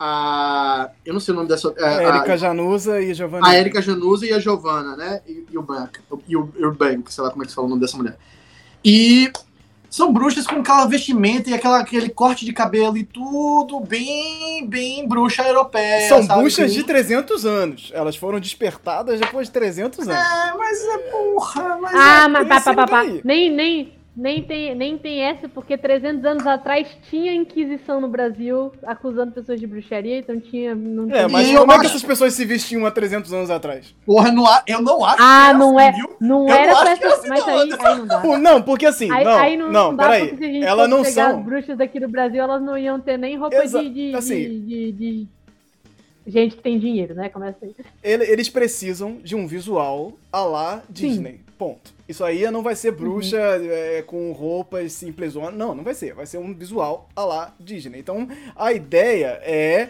[0.03, 0.89] a.
[1.05, 1.71] Eu não sei o nome dessa.
[1.79, 3.47] A, a Erika Janusa e a Giovanna.
[3.47, 5.21] A Erika Janusa e a Giovanna, né?
[5.27, 5.99] E, e o Bank.
[6.27, 8.17] E o Urbank, sei lá como é que se fala o nome dessa mulher.
[8.83, 9.31] E
[9.87, 15.07] são bruxas com aquela vestimenta e aquela, aquele corte de cabelo e tudo bem, bem
[15.07, 16.09] bruxa europeia.
[16.09, 16.39] São sabe?
[16.39, 17.91] bruxas de 300 anos.
[17.93, 20.19] Elas foram despertadas depois de 300 anos.
[20.19, 21.77] É, mas é porra.
[21.79, 23.03] Mas ah, é, mas pá, pá, pá, pá.
[23.23, 28.71] Nem, nem, nem tem, nem tem essa, porque 300 anos atrás tinha Inquisição no Brasil
[28.83, 30.75] acusando pessoas de bruxaria, então tinha.
[30.75, 33.95] Não é, mas como é que essas pessoas se vestiam há 300 anos atrás?
[34.05, 35.89] Porra, não, eu não acho Ah, não é.
[35.89, 37.07] Assim, não eu era não essa.
[37.07, 38.37] Assim, mas aí, aí, não dá.
[38.37, 39.09] Não, porque assim.
[39.11, 40.61] Aí, não, aí não, não, não peraí.
[40.61, 41.39] Elas não são.
[41.39, 44.35] As bruxas daqui do Brasil, elas não iam ter nem roupa Exa de, de, assim,
[44.35, 45.27] de, de, de
[46.27, 47.29] gente que tem dinheiro, né?
[47.29, 47.73] Começa aí.
[48.03, 51.39] Ele- eles precisam de um visual a lá Disney.
[51.61, 51.93] Ponto.
[52.09, 55.35] Isso aí não vai ser bruxa é, com roupas simples.
[55.35, 56.15] Não, não vai ser.
[56.15, 57.99] Vai ser um visual a lá Disney.
[57.99, 59.89] Então, a ideia é,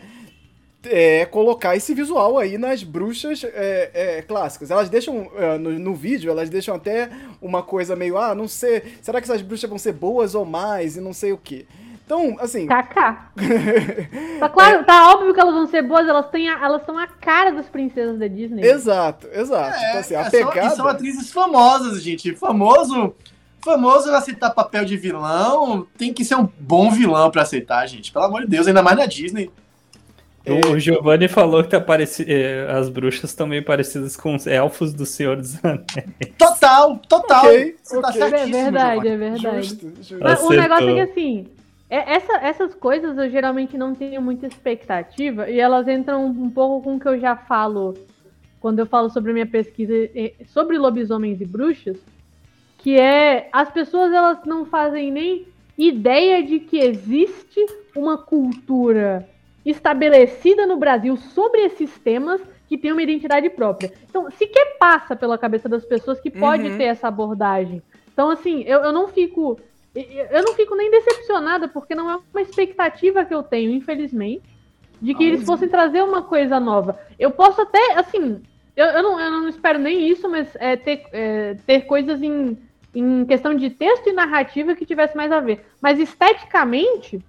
[0.83, 4.69] é colocar esse visual aí nas bruxas é, é, clássicas.
[4.69, 7.09] Elas deixam, é, no, no vídeo, elas deixam até
[7.41, 10.97] uma coisa meio, ah, não sei, será que essas bruxas vão ser boas ou mais
[10.97, 11.65] e não sei o quê.
[12.11, 13.31] Então, assim, Kaká.
[14.37, 17.07] tá claro, tá óbvio que elas vão ser boas, elas, têm a- elas são a
[17.07, 18.61] cara das princesas da Disney.
[18.65, 19.77] exato, exato.
[19.77, 20.67] então, assim, a é pegada...
[20.67, 22.35] e são atrizes famosas, gente.
[22.35, 23.15] Famoso.
[23.63, 28.11] Famoso aceitar papel de vilão, tem que ser um bom vilão pra aceitar, gente.
[28.11, 29.49] Pelo amor de Deus, ainda mais na Disney.
[30.67, 32.25] O Giovanni falou que tá pareci...
[32.27, 36.33] eh, as bruxas estão meio parecidas com os elfos do Senhor dos Anéis.
[36.37, 37.45] Total, total.
[37.45, 38.21] Ok, Você tá ok.
[38.21, 39.09] É certíssimo, verdade, Giovanni.
[39.09, 39.61] é verdade.
[39.67, 40.17] Justo, justo.
[40.19, 41.60] Mas o negócio é que assim, é-
[41.95, 46.95] essa- essas coisas eu geralmente não tenho muita expectativa e elas entram um pouco com
[46.95, 47.93] o que eu já falo
[48.59, 49.93] quando eu falo sobre a minha pesquisa
[50.47, 51.97] sobre lobisomens e bruxas,
[52.77, 59.27] que é as pessoas elas não fazem nem ideia de que existe uma cultura
[59.65, 63.91] estabelecida no Brasil sobre esses temas que tem uma identidade própria.
[64.09, 66.77] Então, sequer passa pela cabeça das pessoas que pode Uhum.
[66.77, 67.81] ter essa abordagem.
[68.13, 69.59] Então, assim, eu, eu não fico.
[69.93, 74.43] Eu não fico nem decepcionada, porque não é uma expectativa que eu tenho, infelizmente,
[75.01, 76.99] de que Ah, eles fossem trazer uma coisa nova.
[77.19, 78.41] Eu posso até, assim,
[78.75, 82.57] eu, eu, não, eu não espero nem isso, mas é, ter, é, ter coisas em,
[82.93, 85.65] em questão de texto e narrativa que tivesse mais a ver.
[85.81, 87.21] Mas esteticamente,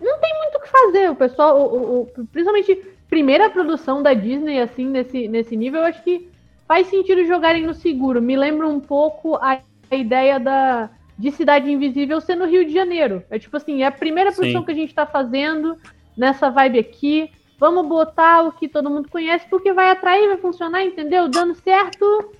[0.00, 1.10] não tem muito o que fazer.
[1.10, 2.76] O pessoal, o- o- principalmente
[3.08, 6.30] primeira produção da Disney, assim, nesse, nesse nível, eu acho que
[6.66, 8.22] faz sentido jogarem no seguro.
[8.22, 10.90] Me lembra um pouco a, a ideia da,
[11.20, 13.22] de Cidade Invisível ser no Rio de Janeiro.
[13.28, 14.36] É tipo assim, é a primeira Sim.
[14.36, 15.76] produção que a gente tá fazendo
[16.16, 17.30] nessa vibe aqui.
[17.58, 21.28] Vamos botar o que todo mundo conhece, porque vai atrair, vai funcionar, entendeu?
[21.28, 22.32] Dando certo,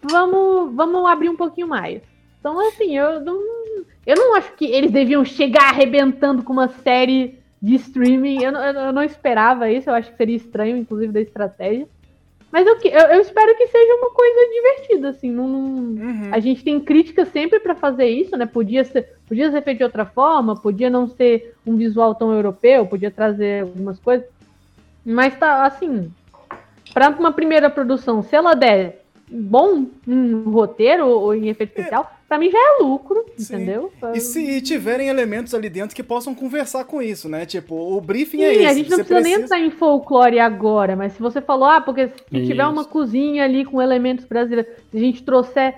[0.00, 2.02] vamos, vamos abrir um pouquinho mais.
[2.38, 3.36] Então, assim, eu não,
[4.06, 8.44] eu não acho que eles deviam chegar arrebentando com uma série de streaming.
[8.44, 11.88] Eu, eu, eu não esperava isso, eu acho que seria estranho, inclusive, da estratégia.
[12.54, 15.28] Mas eu, eu, eu espero que seja uma coisa divertida, assim.
[15.28, 16.28] Não, não- Uhum.
[16.30, 18.46] a gente tem crítica sempre pra fazer isso, né?
[18.46, 22.86] Podia ser, podia ser feito de outra forma, podia não ser um visual tão europeu,
[22.86, 24.24] podia trazer algumas coisas.
[25.04, 26.12] Mas tá, assim,
[26.92, 32.38] pra uma primeira produção, se ela der bom em roteiro ou em efeito especial, pra
[32.38, 33.54] mim já é lucro, Sim.
[33.56, 33.92] entendeu?
[34.14, 37.44] E se tiverem elementos ali dentro que possam conversar com isso, né?
[37.46, 38.66] Tipo, o briefing Sim, é esse.
[38.66, 41.80] a gente não você precisa nem entrar em folclore agora, mas se você falou, ah,
[41.80, 42.14] porque se
[42.46, 42.70] tiver Isso.
[42.72, 45.74] uma cozinha ali com elementos brasileiros, se a gente trouxer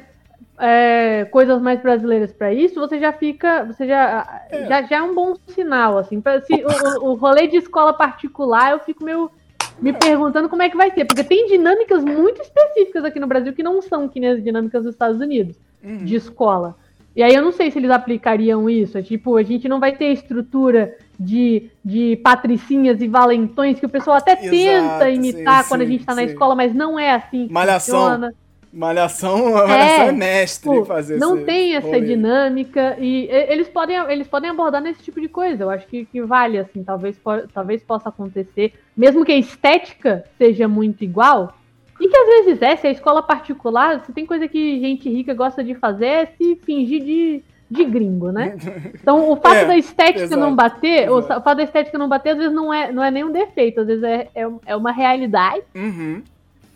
[0.58, 4.66] é, coisas mais brasileiras pra isso, você já fica, você já, É.
[4.66, 6.20] já, já é um bom sinal, assim.
[6.20, 6.66] Pra- Se, o,
[7.06, 9.30] o- o rolê de escola particular, eu fico meio
[9.78, 13.52] me perguntando como é que vai ser, porque tem dinâmicas muito específicas aqui no Brasil
[13.52, 15.54] que não são que nem as dinâmicas dos Estados Unidos
[15.86, 16.04] Uhum.
[16.04, 16.74] de escola.
[17.14, 18.98] E aí eu não sei se eles aplicariam isso.
[18.98, 23.88] É tipo, a gente não vai ter estrutura de, de patricinhas e valentões que o
[23.88, 26.98] pessoal até Exato, tenta imitar sim, quando a sim, gente tá na escola, mas não
[26.98, 27.48] é assim.
[27.50, 28.00] Malhação.
[28.00, 28.34] funciona.
[28.70, 32.00] Malhação, malhação é mestre Tipo, fazer não tem essa rolê.
[32.02, 35.64] dinâmica e eles podem, eles podem abordar nesse tipo de coisa.
[35.64, 37.18] Eu acho que, que vale, assim, talvez,
[37.54, 41.56] talvez possa acontecer, mesmo que a estética seja muito igual.
[42.00, 45.34] E que às vezes é, se é escola particular, se tem coisa que gente rica
[45.34, 48.56] gosta de fazer é se fingir de, de gringo, né?
[49.00, 52.30] Então o fato É, da estética exato, não bater, o fato da estética não bater,
[52.30, 55.62] às vezes não é, não é nenhum defeito, às vezes é, é, é uma realidade.
[55.74, 56.22] Uhum.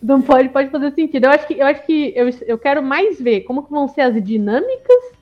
[0.01, 1.25] Não pode, pode fazer sentido.
[1.25, 4.01] Eu acho que, eu, acho que eu, eu quero mais ver como que vão ser
[4.01, 5.21] as dinâmicas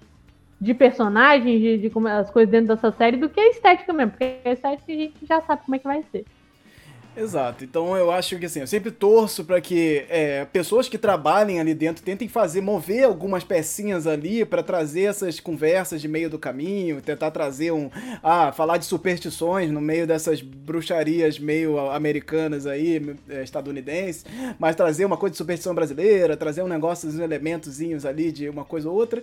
[0.61, 4.11] de personagens, de, de como as coisas dentro dessa série, do que a estética mesmo.
[4.11, 6.25] Porque a estética a gente já sabe como é que vai ser.
[7.19, 7.63] Exato.
[7.63, 11.73] Então eu acho que assim, eu sempre torço para que é, pessoas que trabalhem ali
[11.73, 17.01] dentro tentem fazer, mover algumas pecinhas ali para trazer essas conversas de meio do caminho,
[17.01, 17.89] tentar trazer um.
[18.23, 24.25] Ah, falar de superstições no meio dessas bruxarias meio americanas aí, é, estadunidenses,
[24.57, 28.63] mas trazer uma coisa de superstição brasileira, trazer um negócio, uns elementozinhos ali de uma
[28.63, 29.21] coisa ou outra.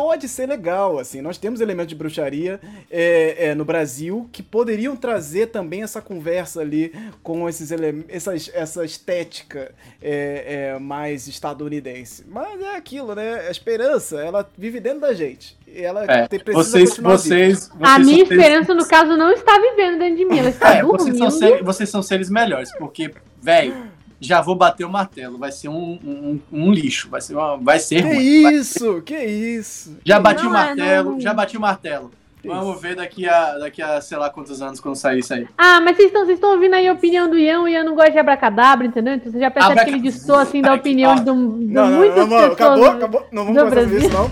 [0.00, 1.20] Pode ser legal, assim.
[1.20, 6.60] Nós temos elementos de bruxaria é, é, no Brasil que poderiam trazer também essa conversa
[6.60, 7.70] ali com esses
[8.08, 12.24] essas, essa estética é, é, mais estadunidense.
[12.28, 13.46] Mas é aquilo, né?
[13.48, 15.56] A esperança, ela vive dentro da gente.
[15.66, 19.30] E ela É, te- precisa vocês, vocês, vocês a minha seres- esperança, no caso, não
[19.32, 21.30] está vivendo dentro de mim, ela está É, vocês são, dormindo.
[21.38, 23.10] seres, vocês são seres melhores, porque,
[23.42, 23.74] velho,
[24.20, 25.38] já vou bater o martelo.
[25.38, 28.42] Vai ser um, um, um lixo, vai ser, uma, vai ser Que ruim.
[28.42, 29.02] Vai- isso?
[29.02, 29.96] Que isso?
[30.04, 31.20] Já bati o Não é, martelo, não.
[31.20, 32.10] já bati o martelo.
[32.44, 35.46] Vamos ver daqui a, daqui a sei lá quantos anos quando sair isso aí.
[35.58, 37.94] Ah, mas vocês estão, vocês estão ouvindo aí a opinião do Ian, o Ian não
[37.96, 39.14] gosta de abracadabra, entendeu?
[39.14, 41.64] Então você já percebe Abraca- que ele distou assim da opinião que- de, um- de
[41.74, 42.52] Não, muitas não, não, pessoas.
[42.52, 43.26] acabou, acabou.
[43.32, 44.30] Não vamos conversar sobre isso, não.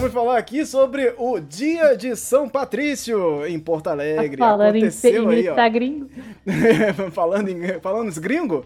[0.00, 4.38] Vamos falar aqui sobre o Dia de São Patrício em Porto Alegre.
[4.38, 5.50] Tá falando em, Aconteceu aí, ó.
[5.50, 6.06] Instagram.
[7.12, 8.64] falando em falando nos gringos,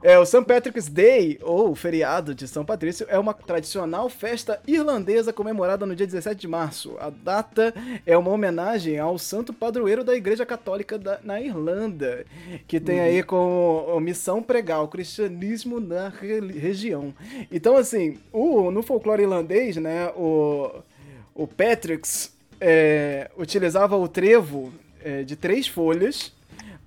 [0.00, 0.44] é o St.
[0.44, 6.06] Patrick's Day, ou feriado de São Patrício, é uma tradicional festa irlandesa comemorada no dia
[6.06, 6.96] 17 de março.
[7.00, 7.74] A data
[8.06, 12.24] é uma homenagem ao santo padroeiro da Igreja Católica da- na Irlanda,
[12.68, 17.12] que tem aí como missão pregar o cristianismo na re- região.
[17.50, 20.70] Então, assim, o, no folclore irlandês, né, o,
[21.34, 26.32] o Patrick's é, utilizava o trevo é, de três folhas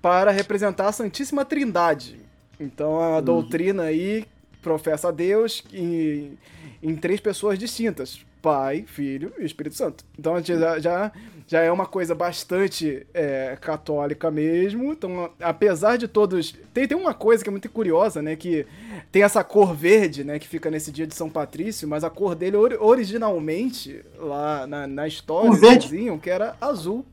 [0.02, 2.21] para representar a Santíssima Trindade.
[2.62, 4.26] Então a doutrina aí
[4.62, 6.38] professa a Deus em,
[6.82, 10.04] em três pessoas distintas: Pai, Filho e Espírito Santo.
[10.18, 11.12] Então a gente já, já,
[11.48, 14.92] já é uma coisa bastante é, católica mesmo.
[14.94, 16.54] Então, apesar de todos.
[16.74, 18.36] Tem, tem uma coisa que é muito curiosa, né?
[18.36, 18.66] Que
[19.12, 20.40] tem essa cor verde, né?
[20.40, 24.88] Que fica nesse dia de São Patrício, mas a cor dele ori- originalmente, lá na,
[24.88, 25.90] na história, verde?
[25.90, 27.06] diziam que era azul.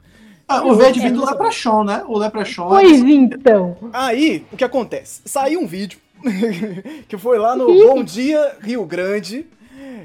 [0.48, 2.02] Ah, o verde vem do Leprechaun, né?
[2.08, 2.68] O Leprechaun.
[2.68, 3.76] Pois então.
[3.92, 5.20] Aí, o que acontece?
[5.26, 5.98] Saiu um vídeo
[7.06, 9.46] que foi lá no Bom Dia Rio Grande.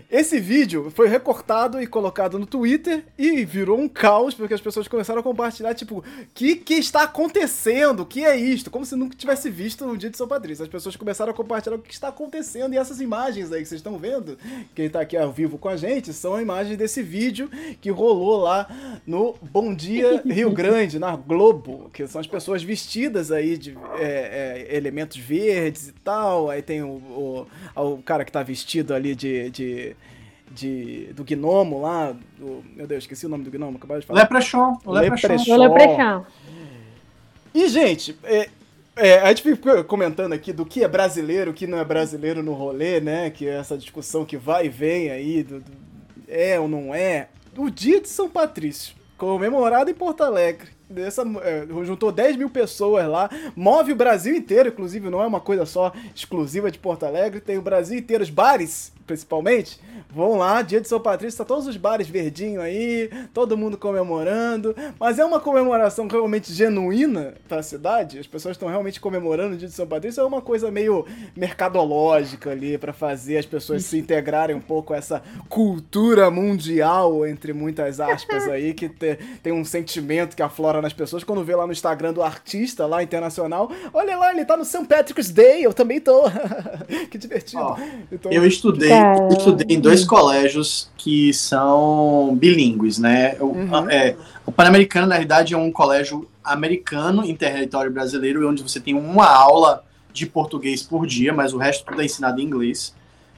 [0.10, 4.88] Esse vídeo foi recortado e colocado no Twitter e virou um caos, porque as pessoas
[4.88, 6.04] começaram a compartilhar, tipo, o
[6.34, 8.02] que, que está acontecendo?
[8.02, 8.70] O que é isto?
[8.72, 10.64] Como se nunca tivesse visto no dia de São Patrício.
[10.64, 13.80] As pessoas começaram a compartilhar o que está acontecendo e essas imagens aí que vocês
[13.80, 14.38] estão vendo,
[14.76, 17.50] quem tá aqui ao vivo com a gente, são imagens desse vídeo
[17.82, 18.68] que rolou lá
[19.06, 24.68] no Bom Dia Rio Grande, na Globo, que são as pessoas vestidas aí de é,
[24.70, 26.50] é, elementos verdes e tal.
[26.50, 29.50] Aí tem o, o, o cara que tá vestido ali de.
[29.50, 29.83] de,
[30.52, 32.16] de- do gnomo lá.
[32.38, 34.22] do- meu Deus, esqueci o nome do gnomo, acabei de falar.
[34.22, 34.78] Leprechaun.
[34.86, 35.58] O Leprechaun.
[35.58, 36.24] Leprechaun.
[37.54, 38.50] E, gente, é,
[38.96, 42.42] é, a gente fica comentando aqui do que é brasileiro, o que não é brasileiro
[42.42, 43.30] no rolê, né?
[43.30, 45.72] Que é essa discussão que vai e vem aí, do, do-
[46.28, 47.28] é ou não é.
[47.56, 50.70] O dia de São Patrício, comemorado em Porto Alegre.
[50.90, 55.40] Dessa, é, juntou 10 mil pessoas lá, move o Brasil inteiro, inclusive, não é uma
[55.40, 60.62] coisa só exclusiva de Porto Alegre, tem o Brasil inteiro, os bares, principalmente, vão lá,
[60.62, 65.26] dia de São Patrício, tá todos os bares verdinho aí, todo mundo comemorando, mas é
[65.26, 69.88] uma comemoração realmente genuína pra cidade, as pessoas estão realmente comemorando o dia de São
[69.88, 74.94] Patrício, é uma coisa meio mercadológica ali, pra fazer as pessoas se integrarem um pouco
[74.94, 80.82] a essa cultura mundial, entre muitas aspas aí, que te- tem um sentimento que aflora
[80.82, 84.58] nas pessoas quando vê lá no Instagram do artista lá internacional, olha lá, ele tá
[84.58, 84.86] no St.
[84.86, 86.24] Patrick's Day, eu também tô.
[87.10, 87.62] que divertido.
[87.62, 87.78] Ó,
[88.12, 88.90] Então, Eu estudei.
[89.30, 93.36] Eu estudei em dois colégios que são bilíngues, né?
[93.40, 93.90] O, Uhum.
[93.90, 98.94] é, o Pan-Americano, na realidade, é um colégio americano em território brasileiro, onde você tem
[98.94, 102.94] uma aula de português por dia, mas o resto tudo é ensinado em inglês.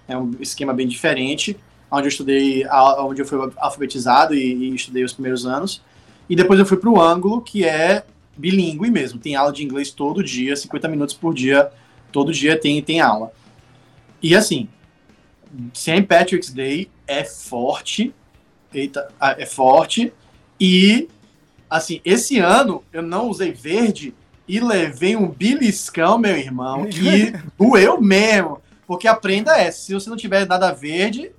[0.07, 1.57] É um esquema bem diferente,
[1.89, 2.65] onde eu estudei,
[2.99, 5.81] onde eu fui alfabetizado e, e estudei os primeiros anos.
[6.29, 8.03] E depois eu fui para o Ângulo, que é
[8.35, 9.19] bilíngue mesmo.
[9.19, 11.69] Tem aula de inglês todo dia, 50 minutos por dia,
[12.11, 13.31] todo dia tem, tem aula.
[14.21, 14.67] E assim,
[15.73, 16.03] St.
[16.03, 18.13] Patrick's Day é forte,
[18.73, 20.13] eita, ah, é forte,
[20.59, 21.07] e
[21.69, 24.13] assim, esse ano eu não usei verde
[24.47, 28.61] e levei um beliscão, meu irmão, que doeu mesmo.
[28.87, 31.31] Porque a prenda é, se você não tiver nada verde,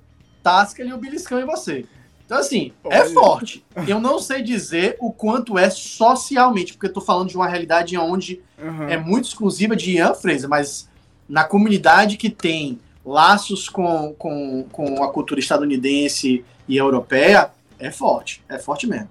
[0.43, 1.85] tasca ali o beliscão em você.
[2.25, 3.09] Então, assim, é Olha.
[3.13, 3.65] forte.
[3.87, 7.97] Eu não sei dizer o quanto é socialmente, porque eu tô falando de uma realidade
[7.97, 8.89] onde uhum.
[8.89, 10.89] é muito exclusiva de Ian Fraser, mas
[11.27, 18.43] na comunidade que tem laços com, com, com a cultura estadunidense e europeia, é forte.
[18.49, 19.07] É forte mesmo.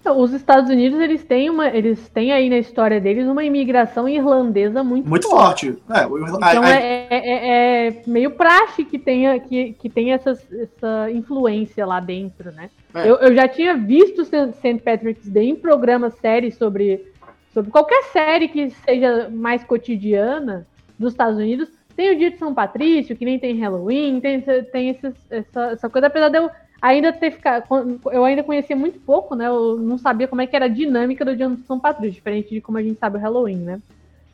[0.00, 4.08] Então, Os Estados Unidos, eles têm uma, eles têm aí na história deles uma imigração
[4.08, 5.76] irlandesa muito, Muito forte.
[5.90, 10.14] É, o- a- Então a- é, é- é meio praxe que tenha, que, que tenha
[10.14, 12.70] essas- essa influência lá dentro, né?
[12.94, 13.10] É.
[13.10, 14.78] Eu, eu já tinha visto St.
[14.84, 17.04] Patrick's Day em programas, séries sobre,
[17.52, 20.64] sobre qualquer série que seja mais cotidiana
[20.96, 21.68] dos Estados Unidos.
[21.96, 25.88] Tem o dia de São Patrício, que nem tem Halloween, tem, tem esses- essa, essa
[25.88, 27.64] coisa, apesar de eu ainda ter ficado.
[28.12, 29.46] Eu ainda conhecia muito pouco, né?
[29.46, 32.50] Eu não sabia como é que era a dinâmica do dia de São Patrício, diferente
[32.54, 33.80] de como a gente sabe o Halloween, né?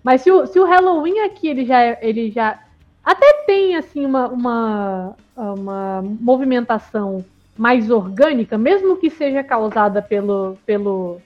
[0.02, 2.58] Mas se o, se o Halloween aqui ele já, é- ele já
[3.04, 7.24] até tem assim uma, uma, uma movimentação
[7.56, 11.20] mais orgânica, mesmo que seja causada pelo, pelo,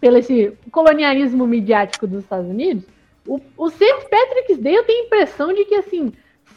[0.00, 2.84] pelo esse colonialismo midiático dos Estados Unidos,
[3.26, 4.08] o, o St.
[4.10, 6.12] Patrick's Day eu tenho a impressão de que assim,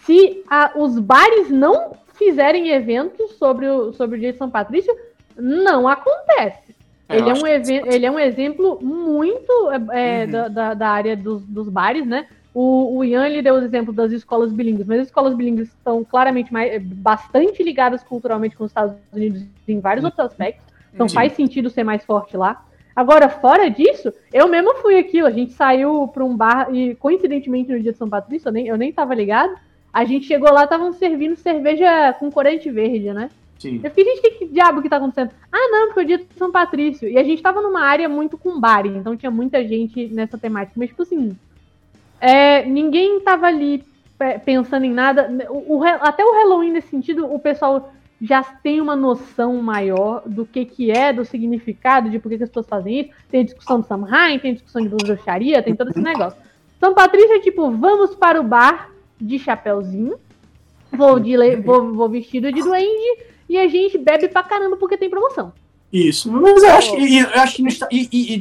[0.06, 4.94] se a- os bares não fizerem eventos sobre o, sobre o dia de São Patrício,
[5.36, 6.76] não acontece.
[7.10, 9.52] É, ele, é um ele é um exemplo muito
[9.94, 10.32] é, Uhum.
[10.32, 12.28] da, da, da área dos, dos bares, né?
[12.54, 16.04] O, o Ian ele deu os exemplos das escolas bilíngues, mas as escolas bilíngues estão
[16.04, 21.08] claramente mais, é, bastante ligadas culturalmente com os Estados Unidos em vários outros aspectos, então
[21.08, 21.14] Sim.
[21.16, 22.66] faz sentido ser mais forte lá.
[22.98, 27.72] Agora, fora disso, eu mesmo fui aqui, a gente saiu para um bar e coincidentemente
[27.72, 29.56] no dia de São Patrício, eu nem, eu nem tava ligado,
[29.94, 33.30] a gente chegou lá, estavam servindo cerveja com corante verde, né?
[33.60, 33.82] Sim.
[33.84, 35.30] Eu fiquei, gente, que, que diabo que tá acontecendo?
[35.52, 37.08] Ah, não, porque é o dia de São Patrício.
[37.08, 40.74] E a gente tava numa área muito com bar, então tinha muita gente nessa temática.
[40.76, 41.38] Mas, tipo assim,
[42.20, 43.84] é, ninguém tava ali
[44.18, 45.30] pe- pensando em nada.
[45.52, 47.92] O, o até o Halloween, nesse sentido, o pessoal
[48.22, 52.44] já tem uma noção maior do que que é, do significado, de por que, que
[52.44, 53.10] as pessoas fazem isso.
[53.30, 56.40] Tem discussão do Samhain, tem discussão de bruxaria, tem todo esse negócio.
[56.80, 58.90] São Patrício é tipo, vamos para o bar
[59.20, 60.16] de chapéuzinho,
[60.92, 65.10] vou, de vou, vou vestido de duende e a gente bebe pra caramba porque tem
[65.10, 65.54] promoção.
[65.92, 66.32] Isso.
[66.32, 68.38] Mas eu acho, que- e- eu acho que no, esta- e, e, e,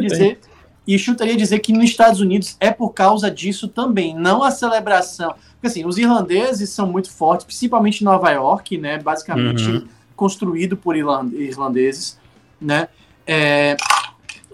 [0.00, 0.38] dizer,
[0.86, 5.34] e chutaria dizer que nos Estados Unidos é por causa disso também, não a celebração.
[5.54, 8.98] Porque assim, os irlandeses são muito fortes, principalmente em Nova York, né?
[8.98, 9.86] Basicamente Uhum.
[10.16, 12.18] construído por irlan- irlandeses,
[12.60, 12.88] né?
[13.26, 13.76] É,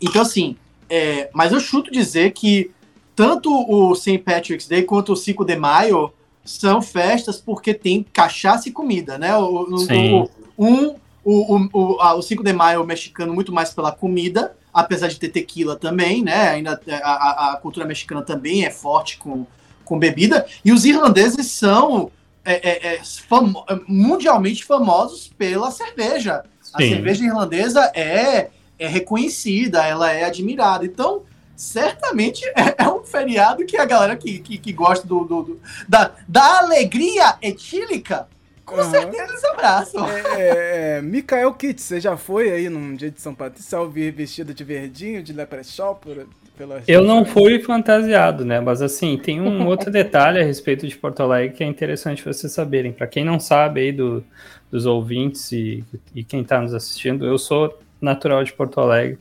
[0.03, 0.57] então assim,
[0.91, 2.71] é, mas eu chuto dizer que
[3.17, 4.19] tanto o St.
[4.19, 6.13] Patrick's Day quanto o 5 de Maio
[6.45, 9.35] são festas porque tem cachaça e comida, né?
[9.37, 9.77] O, o-
[10.23, 14.55] o- um, o, o, o, a- o 5 de Maio mexicano muito mais pela comida,
[14.81, 16.49] apesar de ter tequila também, né?
[16.51, 19.47] Ainda a, a- a cultura mexicana também é forte com,
[19.85, 20.47] com bebida.
[20.65, 22.11] E os irlandeses são
[22.45, 26.45] é, é, é, famo- mundialmente famosos pela cerveja.
[26.73, 26.91] A Sim.
[26.91, 28.49] cerveja irlandesa é,
[28.79, 30.85] é reconhecida, ela é admirada.
[30.85, 31.23] Então,
[31.57, 35.61] certamente é, é um feriado que a galera que, que, que gosta do, do- do-
[35.89, 38.29] da, da alegria etílica,
[38.69, 38.91] com Aham.
[38.91, 40.07] certeza eles abraçam.
[40.07, 44.13] É, é, Mikael Kitts, você já foi aí num dia de São Patrício ao vir
[44.13, 45.95] vestido de verdinho, de leprechaun?
[45.95, 46.83] Por, pela...
[46.87, 48.61] Eu não fui fantasiado, né?
[48.61, 52.53] Mas assim, tem um outro detalhe a respeito de Porto Alegre que é interessante vocês
[52.53, 52.93] saberem.
[52.93, 54.23] Para quem não sabe aí do,
[54.71, 55.83] dos ouvintes e,
[56.15, 59.19] e quem está nos assistindo, eu sou natural de Porto Alegre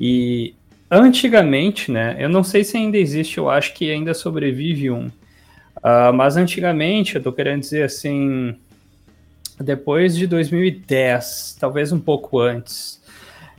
[0.00, 0.54] e
[0.88, 2.14] antigamente, né?
[2.16, 5.10] Eu não sei se ainda existe, eu acho que ainda sobrevive um.
[5.82, 8.56] Ah, mas antigamente, eu tô querendo dizer assim,
[9.60, 13.00] depois de 2010, talvez um pouco antes,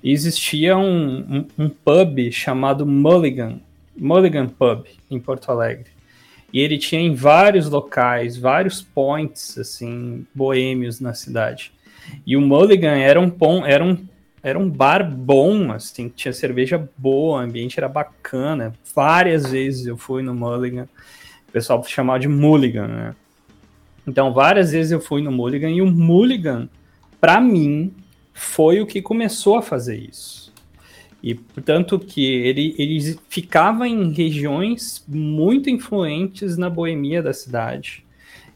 [0.04, 3.60] existia um, um, um pub chamado Mulligan,
[3.98, 5.88] Mulligan Pub, em Porto Alegre.
[6.52, 11.72] E ele tinha em vários locais, vários points, assim, boêmios na cidade.
[12.26, 13.98] E o Mulligan era um, pon, era um,
[14.44, 18.74] era um bar bom, assim, tinha cerveja boa, o ambiente era bacana.
[18.96, 20.88] Várias vezes eu fui no Mulligan,
[21.50, 23.16] o pessoal chamava de Mulligan, né?
[24.08, 26.70] Então, várias vezes eu fui no Mulligan e o Mulligan,
[27.20, 27.94] para mim,
[28.34, 30.54] foi o que começou a fazer isso.
[31.24, 38.06] E, portanto, que ele, ele ficava em regiões muito influentes na boemia da cidade.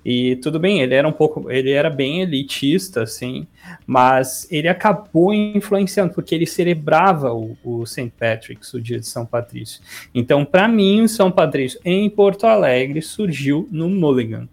[0.05, 3.45] E tudo bem, ele era um pouco, ele era bem elitista, assim,
[3.85, 8.11] mas ele acabou influenciando, porque ele celebrava o, o St.
[8.17, 9.81] Patrick's, o dia de São Patrício.
[10.13, 14.47] Então, para mim, o São Patrício em Porto Alegre surgiu no Mulligan.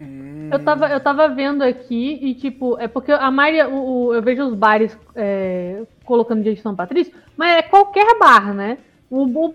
[0.00, 4.14] Hum, Eu tava, eu tava vendo aqui e, tipo, é porque a maioria, o, o-
[4.14, 8.78] eu vejo os bares é, colocando dia de São Patrício, mas é qualquer bar, né?
[9.10, 9.54] O, o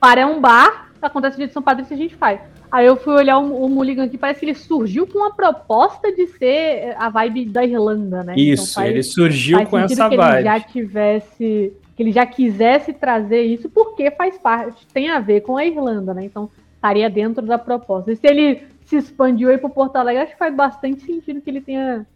[0.00, 2.40] bar é um bar, acontece dia de São Patrício e a gente faz.
[2.70, 6.10] Aí eu fui olhar o, o Mulligan aqui, parece que ele surgiu com a proposta
[6.12, 8.34] de ser a vibe da Irlanda, né?
[8.36, 10.34] Então Isso, faz- ele surgiu com essa que vibe.
[10.34, 15.42] ele já tivesse, que ele já quisesse trazer isso, porque faz parte, tem a ver
[15.42, 16.24] com a Irlanda, né?
[16.24, 18.12] Então estaria dentro da proposta.
[18.12, 21.50] E se ele se expandiu aí pro Porto Alegre, acho que faz bastante sentido que
[21.50, 22.06] ele tenha.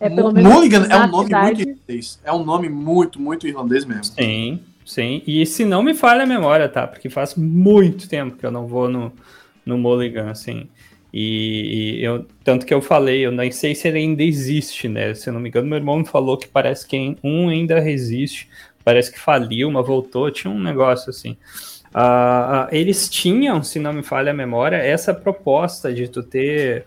[0.00, 1.64] É, pelo menos Mulligan é um nome cidade.
[1.64, 2.20] muito irlandês.
[2.24, 4.04] É um nome muito, muito irlandês mesmo.
[4.04, 5.22] Sim, sim.
[5.26, 6.86] E se não me falha a memória, tá?
[6.86, 9.12] Porque faz muito tempo que eu não vou no,
[9.66, 10.68] no Mulligan, assim.
[11.12, 15.14] E, e eu, tanto que eu falei, eu nem sei se ele ainda existe, né?
[15.14, 18.48] Se eu não me engano, meu irmão me falou que parece que um ainda resiste,
[18.84, 21.36] parece que faliu, mas voltou, tinha um negócio assim.
[22.00, 26.86] Ah, eles tinham, se não me falha a memória, essa proposta de tu ter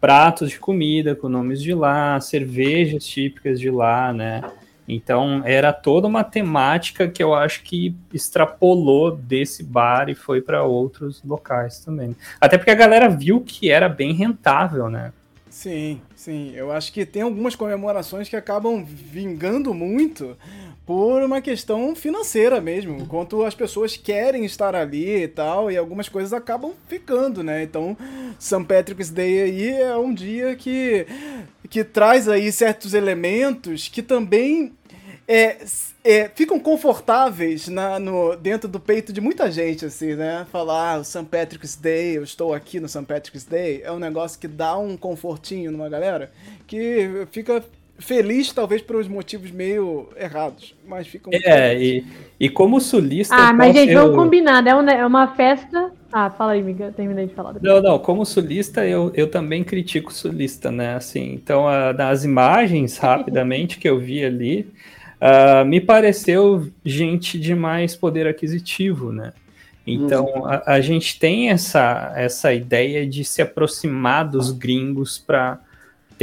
[0.00, 4.44] pratos de comida com nomes de lá, cervejas típicas de lá, né?
[4.86, 10.62] Então era toda uma temática que eu acho que extrapolou desse bar e foi para
[10.62, 12.14] outros locais também.
[12.40, 15.12] Até porque a galera viu que era bem rentável, né?
[15.50, 16.52] Sim, sim.
[16.54, 20.36] Eu acho que tem algumas comemorações que acabam vingando muito
[20.86, 22.98] por uma questão financeira mesmo.
[22.98, 27.62] Enquanto as pessoas querem estar ali e tal, e algumas coisas acabam ficando, né?
[27.62, 27.96] Então,
[28.38, 28.64] St.
[28.64, 31.06] Patrick's Day aí é um dia que,
[31.70, 34.72] que traz aí certos elementos que também
[35.26, 35.64] é,
[36.02, 40.46] é, ficam confortáveis na, no, dentro do peito de muita gente, assim, né?
[40.52, 41.24] Falar, ah, o St.
[41.24, 43.04] Patrick's Day, eu estou aqui no St.
[43.06, 46.30] Patrick's Day, é um negócio que dá um confortinho numa galera
[46.66, 47.64] que fica
[47.98, 52.04] feliz, talvez por uns motivos meio errados, mas fica um É, e,
[52.38, 53.34] e como sulista.
[53.34, 54.70] Ah, mas gente, vamos combinar, né?
[54.70, 55.92] É uma festa.
[56.12, 57.54] Ah, fala aí, amiga, terminei de falar.
[57.60, 60.94] Não, não, como sulista, eu, eu também critico sulista, né?
[60.94, 64.68] Assim, então, a, das imagens, rapidamente, que eu vi ali,
[65.20, 69.32] uh, me pareceu gente de mais poder aquisitivo, né?
[69.86, 70.46] Então, uhum.
[70.46, 75.58] a, a gente tem essa, essa ideia de se aproximar dos gringos para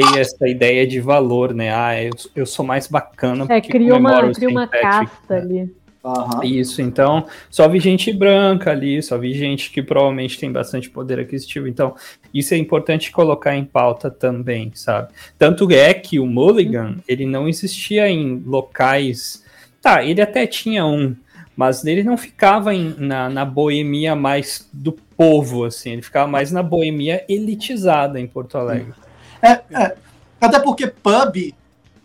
[0.01, 1.73] ter essa ideia de valor, né?
[1.73, 3.45] Ah, eu, eu sou mais bacana.
[3.49, 5.37] É, cria uma, cria uma casta né?
[5.39, 5.81] ali.
[6.03, 6.43] Uhum.
[6.43, 11.19] Isso, então só vi gente branca ali, só vi gente que provavelmente tem bastante poder
[11.19, 11.67] aquisitivo.
[11.67, 11.95] Então,
[12.33, 15.09] isso é importante colocar em pauta também, sabe?
[15.37, 19.43] Tanto é que o Mulligan, ele não existia em locais.
[19.79, 21.15] Tá, ele até tinha um,
[21.55, 26.51] mas ele não ficava em, na, na boemia mais do povo, assim, ele ficava mais
[26.51, 28.93] na boemia elitizada em Porto Alegre.
[29.41, 29.97] É, é,
[30.39, 31.53] até porque pub,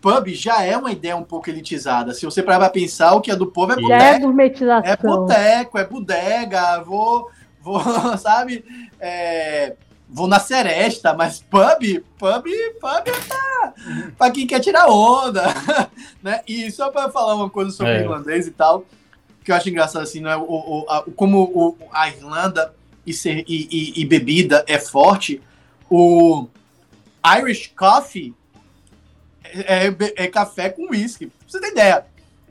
[0.01, 2.15] pub já é uma ideia um pouco elitizada.
[2.15, 4.03] Se você parar pra pensar, o que é do povo é boteco.
[4.03, 4.93] É gourmetização.
[4.93, 7.31] É boteco, é bodega, vou,
[7.61, 7.83] vou
[8.19, 8.65] sabe,
[9.01, 9.75] é,
[10.09, 12.45] vou na seresta, mas pub, pub,
[12.81, 13.75] pub é pra,
[14.17, 15.43] pra quem quer tirar onda,
[16.23, 16.41] né?
[16.47, 17.99] E só pra falar uma coisa sobre é.
[17.99, 18.85] o irlandês e tal,
[19.43, 22.75] que eu acho engraçado assim, não é o, o a, como o, a Irlanda
[23.07, 25.41] e, ser, e, e, e bebida é forte,
[25.89, 26.47] o
[27.39, 28.35] Irish Coffee
[29.45, 31.27] é, é, é café com whisky.
[31.27, 32.07] Pra você ter ideia.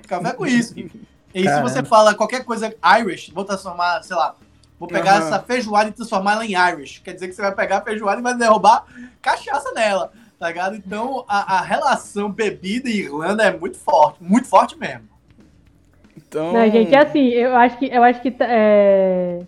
[0.07, 0.91] Café com whisky.
[1.33, 1.69] E Caramba.
[1.69, 4.35] se você fala qualquer coisa Irish, vou transformar, sei lá,
[4.79, 5.27] vou pegar uhum.
[5.27, 6.99] essa feijoada e transformar ela em Irish.
[6.99, 8.85] Quer dizer que você vai pegar a feijoada e vai derrubar
[9.21, 10.75] cachaça nela, tá ligado?
[10.75, 15.09] Então a, a relação bebida e Irlanda é muito forte, muito forte mesmo.
[16.15, 16.53] Então...
[16.53, 19.41] Não, gente, é assim, eu acho que, eu acho que é...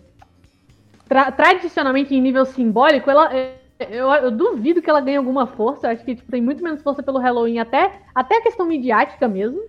[1.08, 3.32] Tra tradicionalmente, em nível simbólico, ela,
[3.80, 5.86] eu, eu, duvido que ela ganhe alguma força.
[5.86, 9.28] Eu acho que tipo, tem muito menos força pelo Halloween, até, até a questão midiática
[9.28, 9.60] mesmo.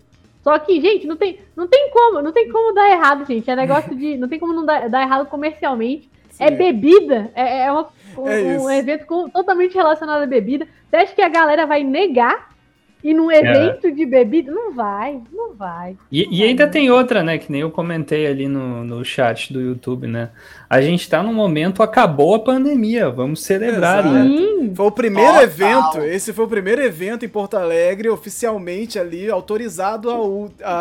[0.43, 3.49] Só que, gente, não tem, não tem como, não tem como dar errado, gente.
[3.49, 4.17] É negócio de.
[4.17, 6.09] Não tem como não dar, dar errado comercialmente.
[6.29, 6.43] Sim.
[6.43, 10.65] É bebida, é, é, uma, é um, um, evento com, totalmente relacionado à bebida.
[10.89, 12.49] Você acha que a galera vai negar
[13.01, 13.91] e num evento é.
[13.91, 15.95] de bebida, não vai, não vai.
[16.11, 17.37] E, não e ainda tem outra, né?
[17.37, 20.29] Que nem eu comentei ali no, no chat do YouTube, né?
[20.69, 24.13] A gente tá num momento, acabou a pandemia, vamos celebrar, Exato.
[24.13, 24.71] né?
[24.75, 25.43] Foi o primeiro Total.
[25.43, 30.73] evento, esse foi o primeiro evento em Porto Alegre, oficialmente ali, autorizado a, a,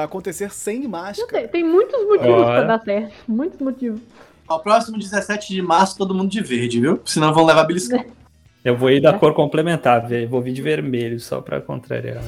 [0.00, 1.42] a acontecer sem máscara.
[1.42, 2.64] Tem, tem muitos motivos Ora.
[2.64, 4.00] pra dar certo, muitos motivos.
[4.48, 7.00] Ao próximo 17 de março, todo mundo de verde, viu?
[7.04, 8.04] Senão vão levar beliscão.
[8.64, 9.18] Eu vou ir da é.
[9.18, 12.22] cor complementar, vou vir de vermelho só para contrariar.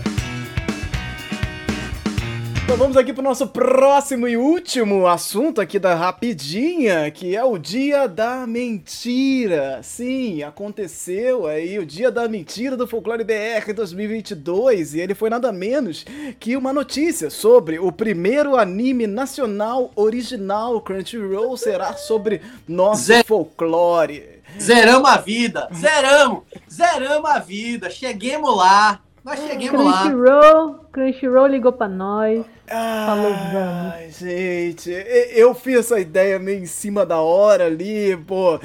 [2.65, 7.45] Então vamos aqui para o nosso próximo e último assunto aqui da Rapidinha, que é
[7.45, 9.81] o Dia da Mentira.
[9.83, 15.53] Sim, aconteceu aí o Dia da Mentira do Folclore BR 2022 e ele foi nada
[15.53, 16.07] menos
[16.41, 23.23] que uma notícia sobre o primeiro anime nacional original Crunchyroll será sobre nosso Zé.
[23.23, 24.32] folclore.
[24.61, 25.69] Zeramos a vida.
[25.75, 26.43] Zeramos.
[26.71, 27.91] Zeramos a vida.
[27.91, 29.01] Cheguemos lá.
[29.25, 30.81] Nós cheguemos Crunchyroll, lá.
[30.91, 32.45] Crunchyroll ligou pra nós.
[32.67, 34.19] falou, vamos.
[34.19, 34.91] gente,
[35.31, 38.59] eu fiz essa ideia meio em cima da hora ali, pô.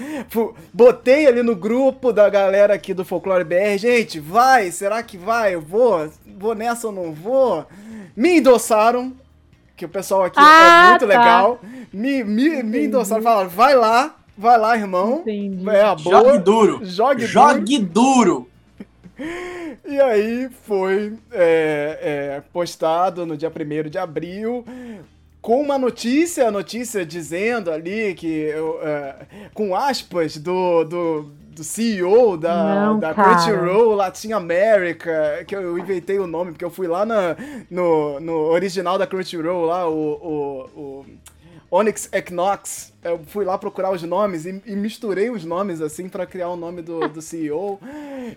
[0.73, 3.77] Botei ali no grupo da galera aqui do Folclore BR.
[3.77, 5.53] Gente, vai, será que vai?
[5.53, 6.09] Eu vou?
[6.25, 7.63] Vou nessa ou não vou?
[8.15, 9.13] Me endossaram,
[9.75, 11.07] que o pessoal aqui é ah, é muito tá.
[11.07, 11.59] legal.
[11.93, 15.21] Me, me, me endossaram, falaram, vai lá, Vai lá, irmão.
[15.21, 15.69] Entendi.
[15.69, 16.23] É a boa.
[16.23, 16.79] Jogue duro.
[16.83, 18.49] Jogue, Jogue duro.
[19.89, 24.65] E aí foi é, é, postado no dia 1 de abril
[25.41, 28.49] com uma notícia, a notícia dizendo ali que,
[28.81, 29.15] é,
[29.53, 36.19] com aspas do, do, do CEO da, Não, da Crunchyroll Latin America, que eu inventei
[36.19, 37.37] o nome, porque eu fui lá na,
[37.71, 41.05] no, no original da Crunchyroll, lá, o, o, o
[41.71, 46.25] Onyx Equinox, eu fui lá procurar os nomes e, e misturei os nomes assim para
[46.25, 47.79] criar o nome do, do CEO.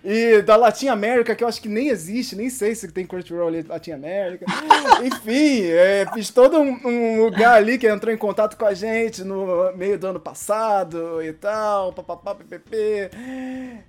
[0.05, 3.49] E da Latin America, que eu acho que nem existe, nem sei se tem Crunchyroll
[3.49, 4.47] ali, Latin America.
[5.03, 9.25] Enfim, é, fiz todo um, um, lugar ali que entrou em contato com a gente
[9.25, 13.11] no meio do ano passado e tal, papapá, ppp.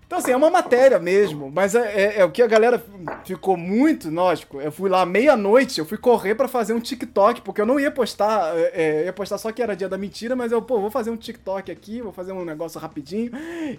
[0.06, 2.84] Então, assim, é uma matéria mesmo, mas é, é, é o que a galera
[3.24, 4.60] ficou muito, lógico.
[4.60, 7.92] Eu fui lá meia-noite, eu fui correr para fazer um TikTok, porque eu não ia
[7.92, 10.90] postar, é, é, ia postar só que era dia da mentira, mas eu, pô, vou
[10.90, 13.30] fazer um TikTok aqui, vou fazer um negócio rapidinho.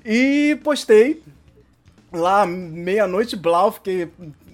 [0.05, 1.23] E postei
[2.13, 4.11] lá, meia-noite, blau, fiquei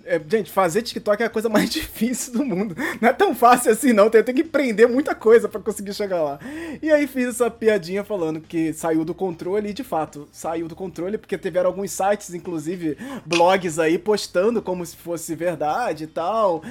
[0.08, 2.76] é, gente, fazer TikTok é a coisa mais difícil do mundo.
[3.00, 4.08] Não é tão fácil assim, não.
[4.08, 6.38] Tem, tem que aprender muita coisa para conseguir chegar lá.
[6.82, 10.74] E aí fiz essa piadinha falando que saiu do controle e, de fato, saiu do
[10.74, 12.96] controle, porque tiveram alguns sites, inclusive
[13.26, 16.62] blogs aí, postando como se fosse verdade e tal.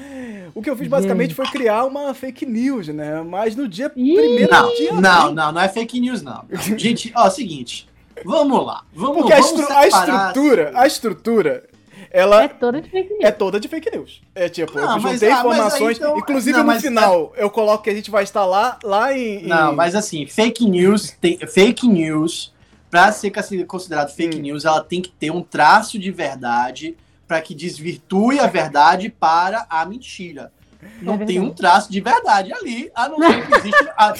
[0.55, 3.21] O que eu fiz basicamente foi criar uma fake news, né?
[3.21, 4.51] Mas no dia Ih, primeiro.
[4.51, 6.43] Não, dia não, não, não é fake news, não.
[6.77, 7.87] Gente, ó, é o seguinte.
[8.25, 8.83] Vamos lá.
[8.93, 11.63] Vamos, Porque vamos a, a estrutura, a estrutura
[12.11, 13.23] ela é toda de fake news.
[13.23, 14.21] É toda de fake news.
[14.33, 17.43] É tipo, não, eu juntei ah, informações, então, inclusive não, no final é...
[17.43, 19.47] eu coloco que a gente vai estar lá, lá em, em...
[19.47, 22.53] Não, mas assim, fake news, tem, fake news,
[22.89, 23.31] pra ser
[23.65, 24.41] considerado fake hum.
[24.41, 26.95] news, ela tem que ter um traço de verdade
[27.27, 30.51] para que desvirtue a verdade para a mentira.
[31.01, 34.13] Não é tem um traço de verdade ali, a não ser que existe, a,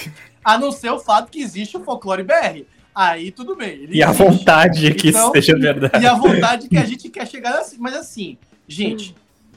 [0.44, 2.66] a não ser o fato que existe o folclore BR
[2.98, 3.88] aí tudo bem.
[3.92, 6.04] e a vontade que então, isso seja verdade.
[6.04, 7.78] E a vontade que a gente quer chegar assim.
[7.78, 8.38] Mas assim,
[8.68, 9.16] gente,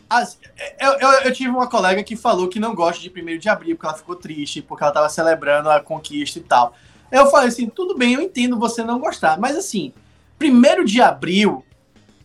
[0.08, 0.38] as,
[0.78, 3.76] eu, eu, eu, tive uma colega que falou que não gosta de 1 de abril,
[3.76, 6.74] porque ela ficou triste, porque ela estava celebrando a conquista e tal.
[7.10, 9.92] Eu falei assim, tudo bem, eu entendo você não gostar, mas assim,
[10.40, 11.64] 1 de abril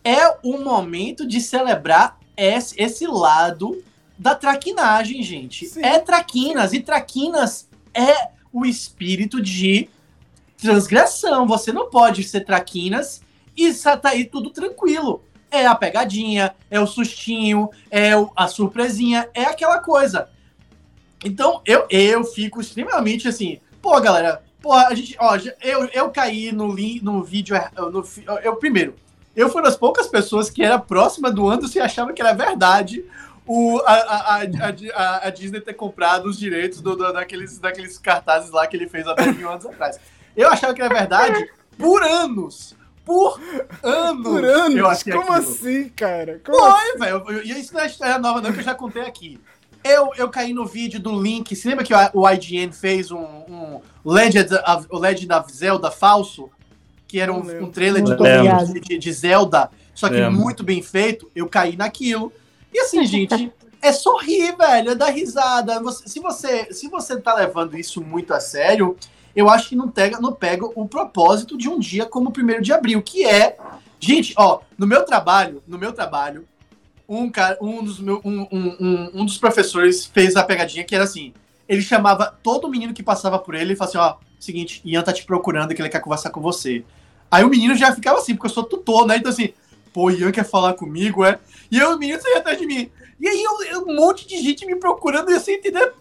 [0.04, 3.82] é o momento de celebrar esse, esse lado
[4.18, 5.66] da traquinagem, gente.
[5.66, 5.82] Sim.
[5.82, 9.88] É traquinas, e traquinas é o espírito de
[10.56, 11.46] transgressão.
[11.46, 13.22] Você não pode ser traquinas
[13.56, 13.72] e
[14.04, 15.22] aí tudo tranquilo.
[15.50, 20.28] É a pegadinha, é o sustinho, é a surpresinha, é aquela coisa.
[21.24, 26.52] Então eu, eu fico extremamente assim, pô, galera, pô, a gente, ó, eu, eu caí
[26.52, 27.56] no, no vídeo,
[27.90, 28.04] no,
[28.42, 28.94] eu primeiro,
[29.34, 33.04] eu fui das poucas pessoas que era próxima do Anderson e achava que era verdade
[33.46, 38.50] o, a, a, a, a, Disney ter comprado os direitos do, do, daqueles, daqueles cartazes
[38.50, 40.00] lá que ele fez há 10 mil anos atrás.
[40.36, 42.74] Eu achava que era verdade por anos.
[43.04, 43.40] Por
[43.82, 44.22] anos.
[44.22, 45.02] Por anos?
[45.04, 45.32] Como aquilo.
[45.32, 46.40] assim, cara?
[46.44, 46.98] Como Foi, assim?
[46.98, 47.42] velho.
[47.44, 49.40] E isso não é história nova, não, que eu já contei aqui.
[49.84, 51.54] Eu, eu caí no vídeo do Link.
[51.54, 56.50] Você lembra que o IGN fez um, um Legend, of, o Legend of Zelda falso?
[57.06, 61.30] Que era um, um trailer de, de, de, Zelda, só que muito bem feito.
[61.36, 62.32] Eu caí naquilo.
[62.74, 65.80] E assim, gente, é sorrir, velho, é dar risada.
[65.80, 68.96] Você, se, você, se você tá levando isso muito a sério,
[69.36, 72.62] eu acho que não pega, não pega o propósito de um dia como o primeiro
[72.62, 73.58] de abril, que é.
[74.00, 76.48] Gente, ó, no meu trabalho, no meu trabalho,
[77.06, 81.04] um cara, um dos, meu, um, um, um, dos professores fez a pegadinha que era
[81.04, 81.34] assim:
[81.68, 85.12] ele chamava todo menino que passava por ele e falava assim: ó, seguinte, Ian tá
[85.12, 86.82] te procurando que ele quer conversar com você.
[87.30, 89.18] Aí o menino já ficava assim, porque eu sou tutor, né?
[89.18, 89.52] Então assim,
[89.92, 91.38] pô, Ian quer falar comigo, é?
[91.70, 92.90] E aí o menino saía atrás de mim.
[93.20, 95.92] E aí eu, um monte de gente me procurando e eu sem entender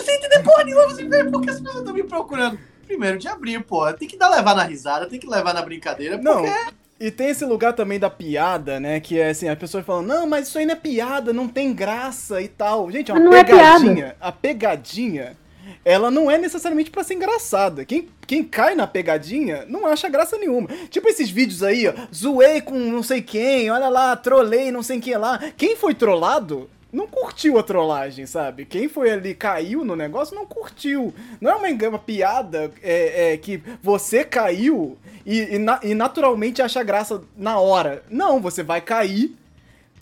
[0.00, 2.58] sem entender porra nenhuma, você vê por que as pessoas estão me procurando.
[2.86, 3.92] Primeiro de abril, pô.
[3.92, 6.48] Tem que dar levar na risada, tem que levar na brincadeira, porque...
[6.48, 6.82] Não.
[7.00, 9.00] E tem esse lugar também da piada, né?
[9.00, 11.72] Que é assim, as pessoas falam, não, mas isso aí não é piada, não tem
[11.72, 12.88] graça e tal.
[12.92, 14.06] Gente, é uma não é pegadinha.
[14.06, 15.36] É a pegadinha,
[15.84, 17.84] ela não é necessariamente para ser engraçada.
[17.84, 20.68] Quem, quem cai na pegadinha não acha graça nenhuma.
[20.90, 21.92] Tipo esses vídeos aí, ó.
[22.14, 25.40] Zoei com não sei quem, olha lá, trolei não sei quem lá.
[25.56, 28.66] Quem foi trollado não curtiu a trollagem, sabe?
[28.66, 31.14] Quem foi ali, caiu no negócio, não curtiu.
[31.40, 36.60] Não é uma, uma piada é, é, que você caiu e, e, na, e naturalmente
[36.60, 38.04] acha graça na hora.
[38.10, 39.34] Não, você vai cair,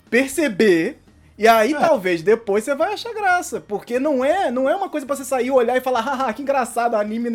[0.09, 1.01] perceber
[1.41, 1.79] e aí, é.
[1.79, 3.59] talvez, depois você vai achar graça.
[3.59, 6.43] Porque não é não é uma coisa pra você sair, olhar e falar, haha, que
[6.43, 7.31] engraçado, anime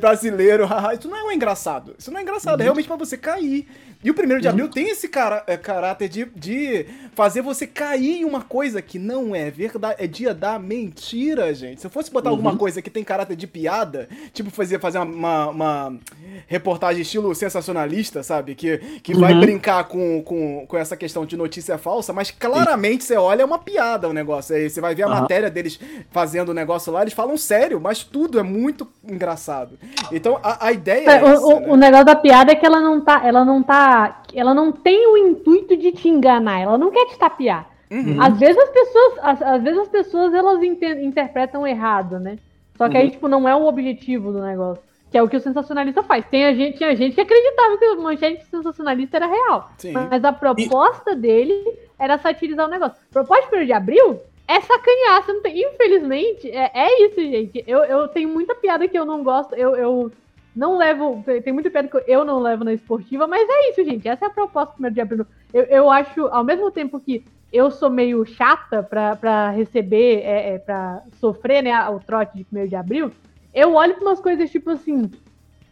[0.00, 0.94] brasileiro, haha.
[0.94, 1.94] Isso não é um engraçado.
[1.96, 2.60] Isso não é engraçado, é uhum.
[2.60, 3.68] é realmente pra você cair.
[4.04, 4.70] E o primeiro de abril uhum.
[4.70, 9.34] tem esse cara, é, caráter de, de fazer você cair em uma coisa que não
[9.34, 9.96] é verdade.
[9.98, 11.80] É dia da mentira, gente.
[11.80, 12.36] Se eu fosse botar uhum.
[12.36, 15.98] alguma coisa que tem caráter de piada, tipo fazer, fazer uma, uma, uma
[16.46, 18.54] reportagem estilo sensacionalista, sabe?
[18.54, 19.20] Que, que uhum.
[19.20, 23.44] vai brincar com, com, com essa questão de notícia falsa, mas claramente você olha, é
[23.44, 24.54] uma piada o negócio.
[24.54, 25.80] Aí você vai ver a matéria deles
[26.10, 29.78] fazendo o negócio lá, eles falam sério, mas tudo é muito engraçado.
[30.12, 31.66] Então a, a ideia é, é essa, o, né?
[31.68, 33.22] o negócio da piada é que ela não tá.
[33.24, 33.85] Ela não tá
[34.34, 37.68] ela não tem o intuito de te enganar, ela não quer te tapear.
[37.90, 38.20] Uhum.
[38.20, 42.38] Às vezes as pessoas, às, às, vezes as pessoas elas inter, interpretam errado, né?
[42.76, 43.02] Só que uhum.
[43.02, 44.82] aí, tipo, não é o objetivo do negócio.
[45.10, 46.26] Que é o que o sensacionalista faz.
[46.26, 49.70] Tem a gente, tinha gente que acreditava que o manchete sensacionalista era real.
[49.78, 49.92] Sim.
[49.92, 52.98] Mas a proposta dele era satirizar o negócio.
[53.12, 55.24] Propósito de abril é sacanear.
[55.42, 55.62] Tem...
[55.62, 57.62] Infelizmente, é, é isso, gente.
[57.66, 59.54] Eu, eu tenho muita piada que eu não gosto.
[59.54, 60.12] Eu, eu
[60.56, 61.22] não levo.
[61.44, 64.08] Tem muita piada que eu não levo na esportiva, mas é isso, gente.
[64.08, 65.26] Essa é a proposta do primeiro de abril.
[65.52, 70.58] Eu, eu acho, ao mesmo tempo que eu sou meio chata pra, receber, é, é,
[70.58, 73.12] pra sofrer né, o trote de primeiro de abril,
[73.54, 75.10] eu olho para umas coisas tipo assim.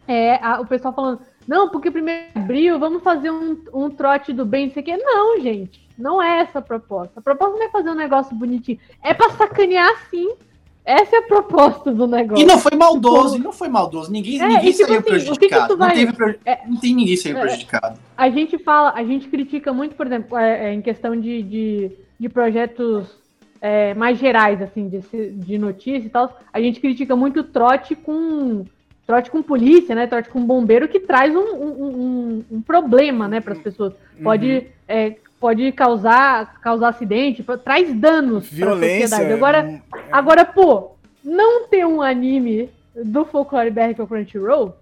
[0.07, 4.31] É, a, o pessoal falando, não, porque primeiro de abril, vamos fazer um, um trote
[4.31, 4.97] do bem, não sei o quê.
[4.97, 7.19] Não, gente, não é essa a proposta.
[7.19, 8.79] A proposta não é fazer um negócio bonitinho.
[9.03, 10.35] É pra sacanear sim.
[10.85, 12.43] Essa é a proposta do negócio.
[12.43, 14.11] E não foi maldoso, e não foi maldoso.
[14.11, 15.67] Ninguém, é, ninguém tipo saiu assim, prejudicado.
[15.67, 16.05] Que que vai...
[16.05, 17.99] não, teve, é, não tem ninguém saiu é, prejudicado.
[18.15, 21.91] A gente fala, a gente critica muito, por exemplo, é, é em questão de, de,
[22.19, 23.07] de projetos
[23.59, 26.37] é, mais gerais, assim, de, de notícia e tal.
[26.53, 28.63] A gente critica muito o trote com
[29.07, 30.07] trote com polícia, né?
[30.07, 33.93] Trote com bombeiro, que traz um, um, um, um problema, né, para as pessoas.
[34.21, 34.65] Pode uhum.
[34.87, 39.33] é, pode causar, causar acidente, traz danos para a sociedade.
[39.33, 39.81] Agora, é...
[40.11, 40.91] agora, pô,
[41.23, 44.75] não ter um anime do Folklore BR que é o Crunchyroll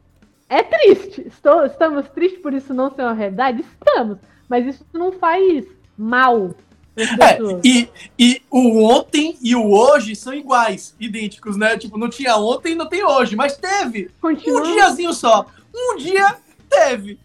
[0.50, 1.26] é triste.
[1.28, 3.62] Estou, estamos tristes por isso não ser uma realidade?
[3.62, 4.20] Estamos.
[4.48, 5.66] Mas isso não faz
[5.98, 6.54] mal.
[6.96, 7.90] É, e,
[8.20, 11.76] e o ontem e o hoje são iguais, idênticos, né?
[11.76, 14.12] Tipo, não tinha ontem e não tem hoje, mas teve.
[14.22, 14.62] Continua.
[14.62, 15.48] Um diazinho só.
[15.74, 16.36] Um dia
[16.70, 17.18] teve.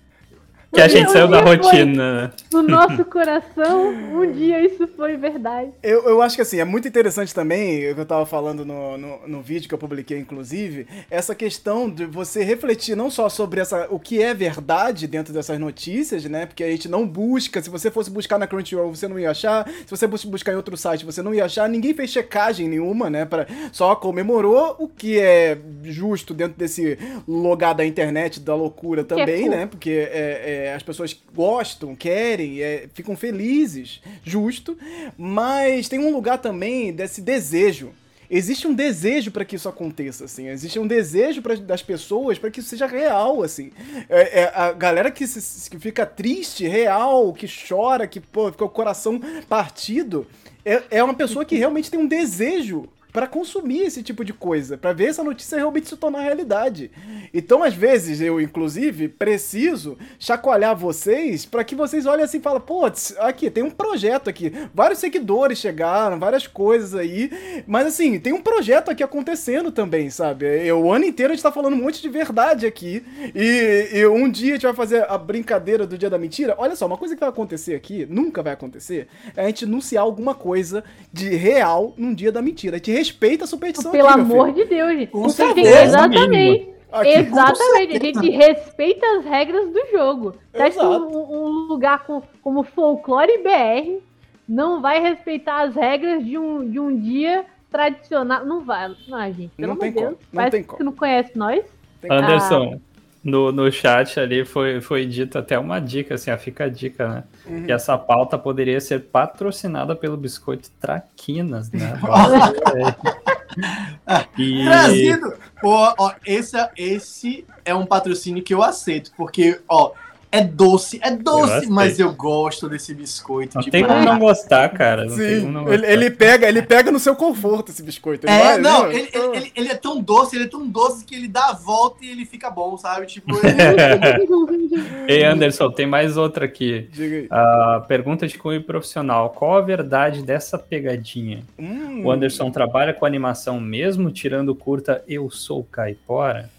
[0.72, 2.30] Que a gente saiu da rotina.
[2.52, 5.70] No nosso coração, um dia isso foi verdade.
[5.82, 8.98] Eu, eu acho que assim, é muito interessante também, o que eu tava falando no,
[8.98, 13.60] no, no, vídeo que eu publiquei, inclusive, essa questão de você refletir não só sobre
[13.60, 16.44] essa, o que é verdade dentro dessas notícias, né?
[16.44, 19.66] Porque a gente não busca, se você fosse buscar na Crunchyroll, você não ia achar,
[19.66, 23.08] se você fosse buscar em outro site, você não ia achar, ninguém fez checagem nenhuma,
[23.08, 23.24] né?
[23.24, 29.46] Pra, só comemorou o que é justo dentro desse lugar da internet, da loucura também,
[29.46, 29.66] é né?
[29.66, 34.76] Porque é, é é, as pessoas gostam, querem, é, ficam felizes, justo,
[35.16, 37.92] mas tem um lugar também desse desejo.
[38.30, 40.48] Existe um desejo para que isso aconteça, assim.
[40.48, 43.72] Existe um desejo pra, das pessoas para que isso seja real, assim.
[44.08, 48.64] É, é, a galera que, se, que fica triste, real, que chora, que pô, fica
[48.64, 50.26] o coração partido,
[50.64, 52.88] é, é uma pessoa que realmente tem um desejo
[53.18, 56.88] para consumir esse tipo de coisa, para ver essa notícia realmente se tornar realidade.
[57.34, 62.60] Então, às vezes, eu, inclusive, preciso chacoalhar vocês para que vocês olhem assim e falem,
[62.60, 62.82] pô,
[63.18, 64.52] aqui, tem um projeto aqui.
[64.72, 67.64] Vários seguidores chegaram, várias coisas aí.
[67.66, 70.46] Mas, assim, tem um projeto aqui acontecendo também, sabe?
[70.64, 73.04] Eu, o ano inteiro a gente tá falando um monte de verdade aqui.
[73.34, 76.54] E, e um dia a gente vai fazer a brincadeira do dia da mentira.
[76.56, 80.04] Olha só, uma coisa que vai acontecer aqui, nunca vai acontecer, é a gente anunciar
[80.04, 82.76] alguma coisa de real num dia da mentira.
[82.76, 85.10] A gente respeita a superstição Pelo aqui, amor de Deus, gente.
[85.10, 85.82] Com certeza.
[85.82, 86.68] Exatamente.
[86.90, 90.34] Aqui, Exatamente, a gente respeita as regras do jogo.
[90.52, 90.88] Tá Exato.
[90.88, 94.02] Um, um, lugar com, como Folclore BR
[94.48, 98.44] não vai respeitar as regras de um, de um dia tradicional.
[98.46, 99.50] Não vai, não, gente.
[99.54, 100.16] Pelo não tem Deus.
[100.30, 100.42] Como.
[100.42, 100.78] Não tem como.
[100.78, 101.62] que não conhece nós.
[102.08, 102.87] Anderson, ah,
[103.22, 107.08] no, no chat ali foi, foi dito até uma dica, assim, ó, fica a dica,
[107.08, 107.24] né?
[107.46, 107.66] Uhum.
[107.66, 111.98] Que essa pauta poderia ser patrocinada pelo biscoito Traquinas, né?
[114.38, 114.64] e...
[114.64, 115.34] Trazido!
[115.60, 119.92] Pô, ó, esse, é, esse é um patrocínio que eu aceito, porque, ó,
[120.30, 123.56] é doce, é doce, eu mas eu gosto desse biscoito.
[123.56, 125.06] Não tem como não gostar, cara.
[125.06, 125.74] Não Sim, não gostar.
[125.74, 128.26] Ele, ele, pega, ele pega no seu conforto esse biscoito.
[128.26, 128.94] Ele é, vai, não, né?
[128.94, 132.04] ele, ele, ele, é tão doce, ele é tão doce que ele dá a volta
[132.04, 133.06] e ele fica bom, sabe?
[133.06, 133.32] Tipo,
[135.08, 136.88] Ei, Anderson, tem mais outra aqui.
[136.92, 137.24] Diga aí.
[137.26, 139.30] Uh, pergunta de cunho profissional.
[139.30, 141.42] Qual a verdade dessa pegadinha?
[141.58, 142.04] Hum.
[142.04, 146.50] O Anderson trabalha com animação mesmo, tirando curta Eu Sou Caipora?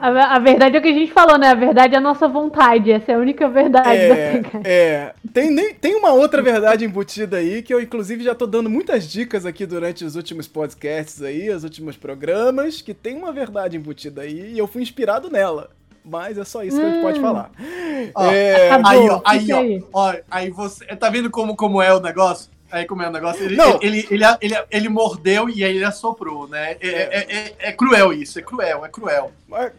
[0.00, 1.48] A, a, verdade é o que a gente falou, né?
[1.48, 2.90] A verdade é a nossa vontade.
[2.90, 5.14] Essa é a única verdade é, da É.
[5.32, 9.46] Tem, tem uma outra verdade embutida aí, que eu, inclusive, já tô dando muitas dicas
[9.46, 14.52] aqui durante os últimos podcasts aí, os últimos programas, que tem uma verdade embutida aí,
[14.52, 15.70] e eu fui inspirado nela.
[16.04, 17.22] Mas é só isso que a gente pode hum.
[17.22, 17.50] falar.
[18.14, 18.70] Ó, é...
[18.84, 20.84] Aí, ó, aí, ó, ó, aí você.
[20.96, 22.50] Tá vendo como, como é o negócio?
[22.72, 23.44] Aí como é o negócio?
[23.44, 23.78] Ele, não.
[23.82, 26.76] Ele, ele, ele, ele, ele mordeu e aí ele assoprou, né?
[26.80, 29.30] É, é, é, é cruel isso, é cruel, é cruel.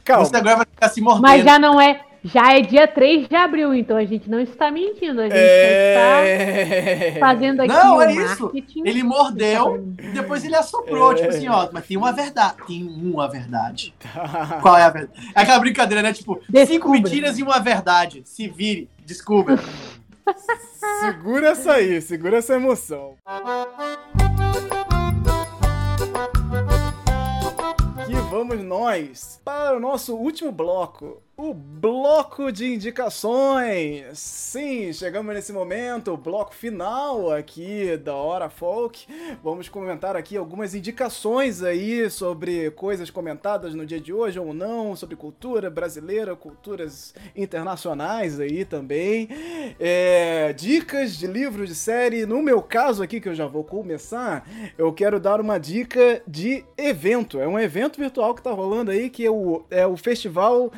[0.05, 0.23] calma.
[0.23, 1.23] Você agora vai ficar se mordendo.
[1.23, 2.01] Mas já não é.
[2.25, 7.09] Já é dia 3 de abril, então a gente não está mentindo, a gente é...
[7.09, 8.49] está fazendo aqui Não, é isso.
[8.77, 11.15] Ele mordeu e depois ele assoprou, é...
[11.15, 13.93] tipo assim, ó, mas tem uma verdade, tem uma verdade.
[14.61, 15.31] Qual é a verdade?
[15.35, 16.13] É aquela brincadeira, né?
[16.13, 16.65] Tipo, Descubra.
[16.65, 18.21] cinco mentiras e uma verdade.
[18.23, 19.59] Se vire, descubra.
[20.99, 23.15] segura essa aí, segura essa emoção.
[28.05, 31.21] Que vamos nós para o nosso último bloco.
[31.35, 34.05] O bloco de indicações.
[34.13, 39.07] Sim, chegamos nesse momento, o bloco final aqui da Hora Folk.
[39.43, 44.95] Vamos comentar aqui algumas indicações aí sobre coisas comentadas no dia de hoje ou não,
[44.95, 49.27] sobre cultura brasileira, culturas internacionais aí também.
[49.79, 52.27] É, dicas de livros de série.
[52.27, 56.63] No meu caso aqui, que eu já vou começar, eu quero dar uma dica de
[56.77, 57.39] evento.
[57.39, 60.71] É um evento virtual que tá rolando aí, que é o, é o Festival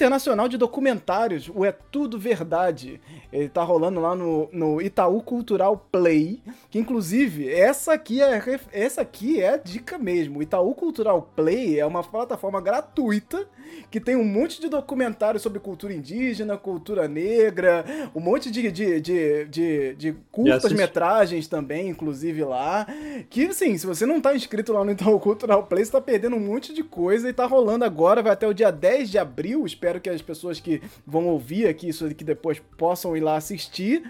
[0.00, 2.98] Internacional de Documentários, o É Tudo Verdade.
[3.30, 8.42] Ele tá rolando lá no, no Itaú Cultural Play, que inclusive essa aqui é
[8.72, 10.38] essa aqui é a dica mesmo.
[10.38, 13.46] O Itaú Cultural Play é uma plataforma gratuita
[13.90, 17.84] que tem um monte de documentários sobre cultura indígena, cultura negra,
[18.14, 22.86] um monte de, de, de, de, de curtas-metragens também, inclusive lá.
[23.28, 26.36] Que, assim, se você não tá inscrito lá no Itaú Cultural Play, você tá perdendo
[26.36, 29.66] um monte de coisa e tá rolando agora, vai até o dia 10 de abril.
[29.66, 34.02] Espero que as pessoas que vão ouvir aqui isso aqui depois possam ir lá assistir.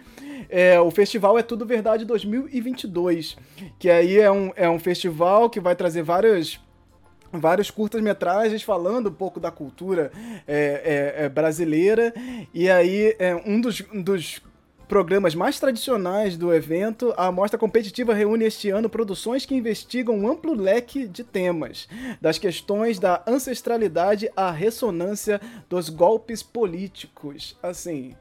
[0.49, 3.37] É, o festival é Tudo Verdade 2022,
[3.79, 6.59] que aí é um, é um festival que vai trazer várias
[7.33, 10.11] vários curtas-metragens falando um pouco da cultura
[10.47, 12.13] é, é, é, brasileira.
[12.53, 14.43] E aí, é, um dos, um dos
[14.91, 20.29] programas mais tradicionais do evento, a Mostra Competitiva reúne este ano produções que investigam um
[20.29, 21.89] amplo leque de temas,
[22.21, 27.57] das questões da ancestralidade à ressonância dos golpes políticos.
[27.63, 28.17] Assim,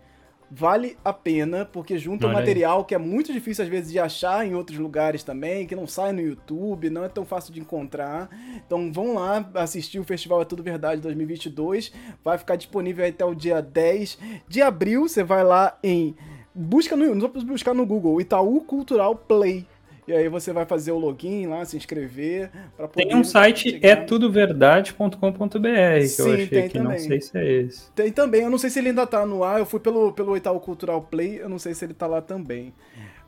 [0.52, 2.86] vale a pena, porque junta um material aí.
[2.86, 6.14] que é muito difícil às vezes de achar em outros lugares também, que não sai
[6.14, 8.30] no YouTube, não é tão fácil de encontrar.
[8.64, 11.92] Então vão lá assistir o Festival É Tudo Verdade 2022,
[12.24, 16.16] vai ficar disponível até o dia 10 de abril, você vai lá em
[16.60, 19.66] busca no, não buscar no Google, Itaú Cultural Play.
[20.06, 23.08] E aí você vai fazer o login lá, se inscrever para poder.
[23.08, 26.84] Tem um site é tudoverdade.com.br que Sim, eu achei que também.
[26.84, 27.92] não sei se é esse.
[27.92, 30.36] Tem também, eu não sei se ele ainda tá no ar, eu fui pelo, pelo
[30.36, 32.74] Itaú Cultural Play, eu não sei se ele tá lá também.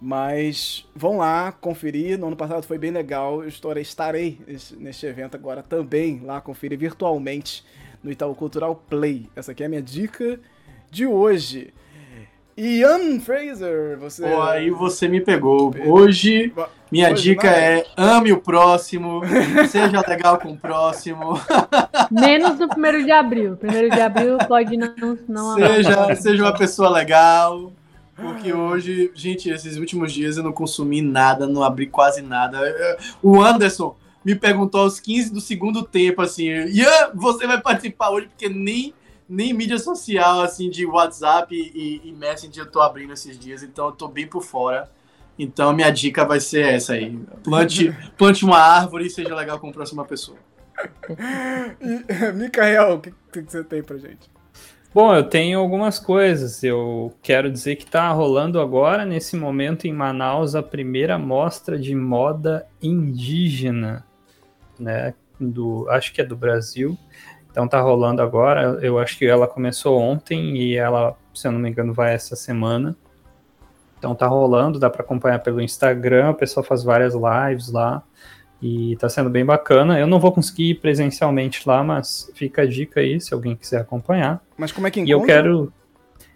[0.02, 4.40] Mas vão lá conferir, no ano passado foi bem legal, eu estarei, estarei
[4.80, 7.64] neste evento agora também lá conferir virtualmente
[8.02, 9.30] no Itaú Cultural Play.
[9.36, 10.40] Essa aqui é a minha dica
[10.90, 11.72] de hoje.
[12.58, 14.28] Ian Fraser, você.
[14.28, 15.74] Pô, aí você me pegou.
[15.86, 16.54] Hoje,
[16.92, 19.22] minha Hoje dica é ame o próximo,
[19.70, 21.40] seja legal com o próximo.
[22.12, 23.56] Menos no primeiro de abril.
[23.56, 25.18] Primeiro de abril pode não.
[25.28, 27.72] não seja, seja uma pessoa legal.
[28.16, 32.60] Porque hoje, gente, esses últimos dias eu não consumi nada, não abri quase nada.
[33.22, 38.28] O Anderson me perguntou aos 15 do segundo tempo assim: Ian, você vai participar hoje?
[38.28, 38.94] Porque nem
[39.32, 43.86] nem mídia social, assim, de WhatsApp e, e Messenger eu tô abrindo esses dias, então
[43.86, 44.92] eu tô bem por fora.
[45.40, 47.18] Então minha dica vai ser essa aí.
[47.42, 50.38] Plante, plante uma árvore e seja legal com a próxima pessoa.
[51.80, 54.30] e, Mikael, o que, que você tem pra gente?
[54.94, 56.62] Bom, eu tenho algumas coisas.
[56.62, 61.96] Eu quero dizer que está rolando agora, nesse momento, em Manaus, a primeira mostra de
[61.96, 64.06] moda indígena,
[64.78, 65.14] né?
[65.40, 66.98] Do, acho que é do Brasil.
[67.52, 68.80] Então tá rolando agora.
[68.82, 72.36] Eu acho que ela começou ontem e ela, se eu não me engano, vai essa
[72.36, 72.96] semana.
[73.98, 78.02] Então tá rolando, dá para acompanhar pelo Instagram, o pessoal faz várias lives lá
[78.60, 80.00] e tá sendo bem bacana.
[80.00, 83.82] Eu não vou conseguir ir presencialmente lá, mas fica a dica aí se alguém quiser
[83.82, 84.42] acompanhar.
[84.58, 85.18] Mas como é que encontra?
[85.18, 85.74] E eu quero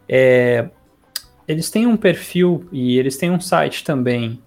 [0.07, 0.69] é,
[1.47, 4.41] eles têm um perfil e eles têm um site também.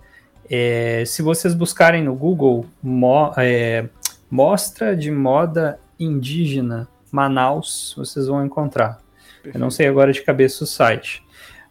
[0.50, 3.88] É, se vocês buscarem no Google mo, é,
[4.30, 9.00] mostra de moda indígena Manaus, vocês vão encontrar.
[9.42, 9.56] Perfeito.
[9.56, 11.22] Eu não sei agora de cabeça o site.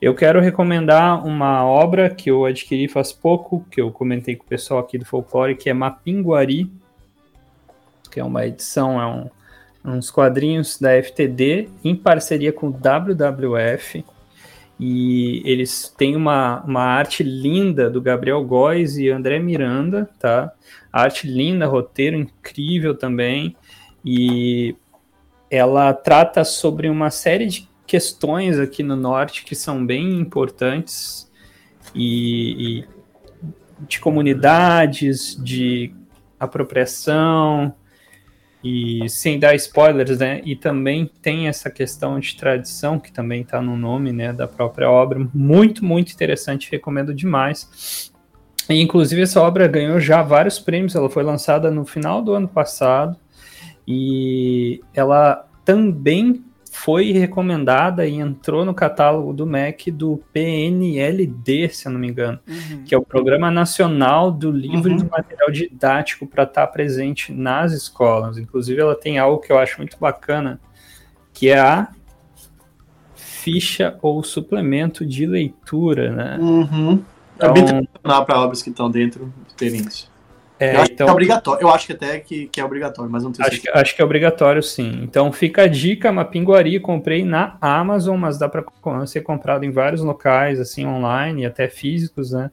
[0.01, 4.47] Eu quero recomendar uma obra que eu adquiri faz pouco, que eu comentei com o
[4.47, 6.71] pessoal aqui do Folclore, que é Mapinguari,
[8.11, 9.30] que é uma edição, é um,
[9.95, 14.05] uns quadrinhos da FTD em parceria com o WWF.
[14.80, 20.53] E eles têm uma, uma arte linda do Gabriel Góes e André Miranda, tá?
[20.93, 23.55] Arte linda, roteiro incrível também
[24.10, 24.74] e
[25.51, 31.30] ela trata sobre uma série de questões aqui no norte que são bem importantes
[31.93, 32.88] e, e
[33.82, 35.93] de comunidades, de
[36.39, 37.76] apropriação
[38.64, 40.41] e sem dar spoilers, né?
[40.45, 44.89] E também tem essa questão de tradição que também está no nome, né, da própria
[44.89, 45.20] obra.
[45.34, 48.10] Muito, muito interessante, recomendo demais.
[48.70, 50.95] E, inclusive essa obra ganhou já vários prêmios.
[50.95, 53.18] Ela foi lançada no final do ano passado
[53.88, 61.92] e ela também foi recomendada e entrou no catálogo do MEC do PNLD, se eu
[61.92, 62.84] não me engano, uhum.
[62.84, 64.98] que é o Programa Nacional do Livro uhum.
[64.98, 68.38] de Material Didático para estar tá presente nas escolas.
[68.38, 70.60] Inclusive, ela tem algo que eu acho muito bacana,
[71.34, 71.88] que é a
[73.16, 76.38] ficha ou suplemento de leitura, né?
[76.40, 77.04] Uhum.
[77.36, 80.12] Então, é bem tradicional para obras que estão dentro terem isso.
[80.60, 81.62] É, eu acho então, que é obrigatório.
[81.62, 84.01] Eu acho que até que, que é obrigatório, mas não tenho acho que, acho que
[84.01, 85.01] é obrigatório, sim.
[85.03, 88.64] Então fica a dica, Mapinguari, comprei na Amazon, mas dá para
[89.05, 92.49] ser comprado em vários locais, assim, online, até físicos, né?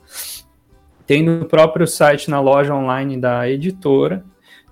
[1.07, 4.25] Tem no próprio site, na loja online da editora.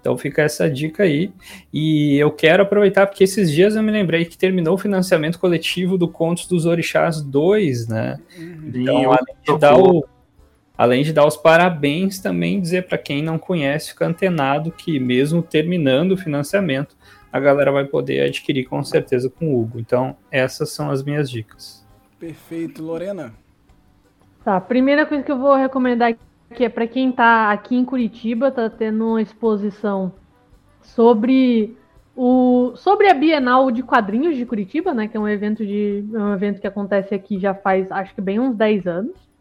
[0.02, 1.32] Então fica essa dica aí.
[1.72, 5.96] E eu quero aproveitar, porque esses dias eu me lembrei que terminou o financiamento coletivo
[5.96, 8.18] do Contos dos Orixás 2, né?
[8.36, 8.72] Uhum.
[8.74, 10.04] Então, além de dar o
[10.82, 15.40] Além de dar os parabéns, também dizer para quem não conhece, fica antenado que mesmo
[15.40, 16.96] terminando o financiamento,
[17.32, 19.78] a galera vai poder adquirir com certeza com o Hugo.
[19.78, 21.86] Então, essas são as minhas dicas.
[22.18, 23.32] Perfeito, Lorena.
[24.44, 26.16] Tá, a primeira coisa que eu vou recomendar
[26.50, 30.12] aqui é para quem está aqui em Curitiba, tá tendo uma exposição
[30.80, 31.76] sobre
[32.16, 36.34] o sobre a Bienal de Quadrinhos de Curitiba, né, que é um evento de um
[36.34, 39.31] evento que acontece aqui já faz acho que bem uns 10 anos.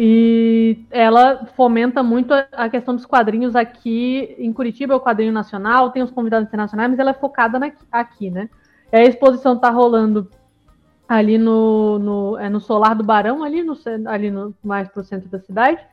[0.00, 5.90] E ela fomenta muito a questão dos quadrinhos aqui em Curitiba, é o quadrinho nacional,
[5.90, 8.48] tem os convidados internacionais, mas ela é focada na, aqui, né?
[8.92, 10.30] E a exposição está rolando
[11.08, 13.76] ali no, no, é no Solar do Barão, ali, no,
[14.06, 15.84] ali no, mais para o centro da cidade.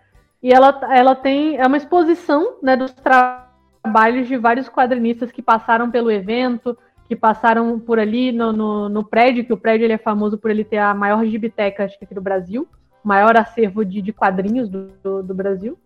[0.43, 1.57] E ela, ela tem.
[1.57, 6.77] É uma exposição né, dos trabalhos de vários quadrinistas que passaram pelo evento,
[7.07, 10.51] que passaram por ali no, no, no prédio, que o prédio ele é famoso por
[10.51, 12.67] ele ter a maior gibiteca, acho que aqui do Brasil
[13.05, 15.77] maior acervo de, de quadrinhos do, do, do, Brasil.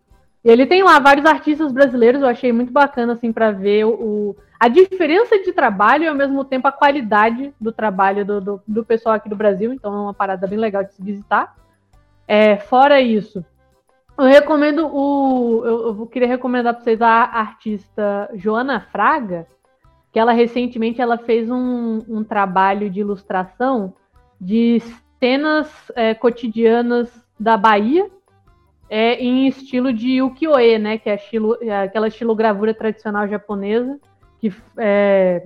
[0.44, 4.36] E ele tem lá vários artistas brasileiros, eu achei muito bacana assim para ver o,
[4.60, 8.86] a diferença de trabalho e ao mesmo tempo a qualidade do trabalho do, do, do
[8.86, 9.74] pessoal aqui do Brasil.
[9.74, 11.56] Então é uma parada bem legal de se visitar.
[12.28, 13.44] É, fora isso,
[14.20, 15.66] eu recomendo o.
[15.66, 19.48] Eu, eu queria recomendar para vocês a artista Joana Fraga,
[20.12, 23.94] que ela recentemente ela fez um, um trabalho de ilustração
[24.40, 24.84] de
[25.20, 27.10] cenas é, cotidianas
[27.40, 28.10] da Bahia
[28.90, 30.98] é, em estilo de ukiyo-e, né?
[30.98, 34.00] Que é, estilo, é aquela estilogravura tradicional japonesa,
[34.40, 35.44] que é,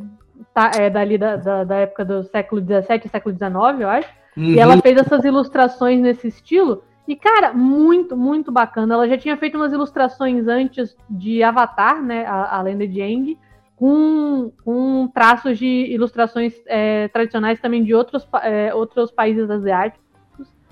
[0.53, 4.09] tá, é dali da, da, da, época do século XVII século XIX, eu acho.
[4.37, 4.43] Uhum.
[4.45, 6.83] E ela fez essas ilustrações nesse estilo.
[7.05, 8.93] E, cara, muito, muito bacana.
[8.93, 12.25] Ela já tinha feito umas ilustrações antes de Avatar, né?
[12.25, 13.37] A, a lenda de Aang
[13.83, 20.01] com, com traços de ilustrações é, tradicionais também de outros, é, outros países asiáticos.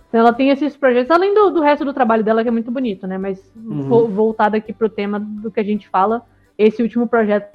[0.08, 2.72] Então, ela tem esses projetos, além do, do resto do trabalho dela, que é muito
[2.72, 3.18] bonito, né?
[3.18, 4.08] Mas uhum.
[4.08, 6.26] voltado aqui para o tema do que a gente fala,
[6.58, 7.54] esse último projeto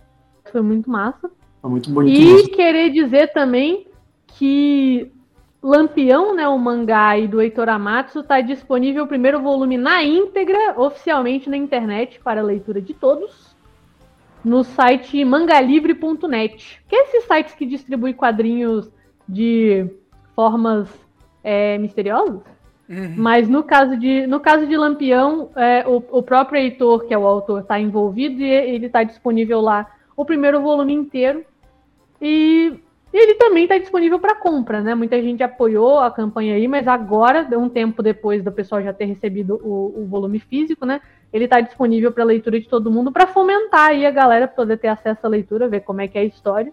[0.52, 1.30] foi muito massa.
[1.62, 2.20] Foi muito bonito.
[2.20, 2.50] E mesmo.
[2.50, 3.86] querer dizer também
[4.26, 5.10] que
[5.62, 10.78] Lampião, né, o mangá aí do Heitor Amatsu, está disponível o primeiro volume na íntegra,
[10.78, 13.45] oficialmente na internet, para leitura de todos
[14.46, 18.88] no site mangalivre.net, que é esses sites que distribui quadrinhos
[19.28, 19.90] de
[20.36, 20.88] formas
[21.42, 22.42] é, misteriosas.
[22.88, 23.14] Uhum.
[23.16, 27.18] Mas no caso de, no caso de Lampião, é, o, o, próprio editor, que é
[27.18, 31.44] o autor, está envolvido e ele está disponível lá o primeiro volume inteiro.
[32.22, 32.72] E
[33.16, 34.94] ele também está disponível para compra, né?
[34.94, 39.06] Muita gente apoiou a campanha aí, mas agora, um tempo depois do pessoal já ter
[39.06, 41.00] recebido o, o volume físico, né?
[41.32, 44.88] ele está disponível para leitura de todo mundo para fomentar aí a galera poder ter
[44.88, 46.72] acesso à leitura, ver como é que é a história.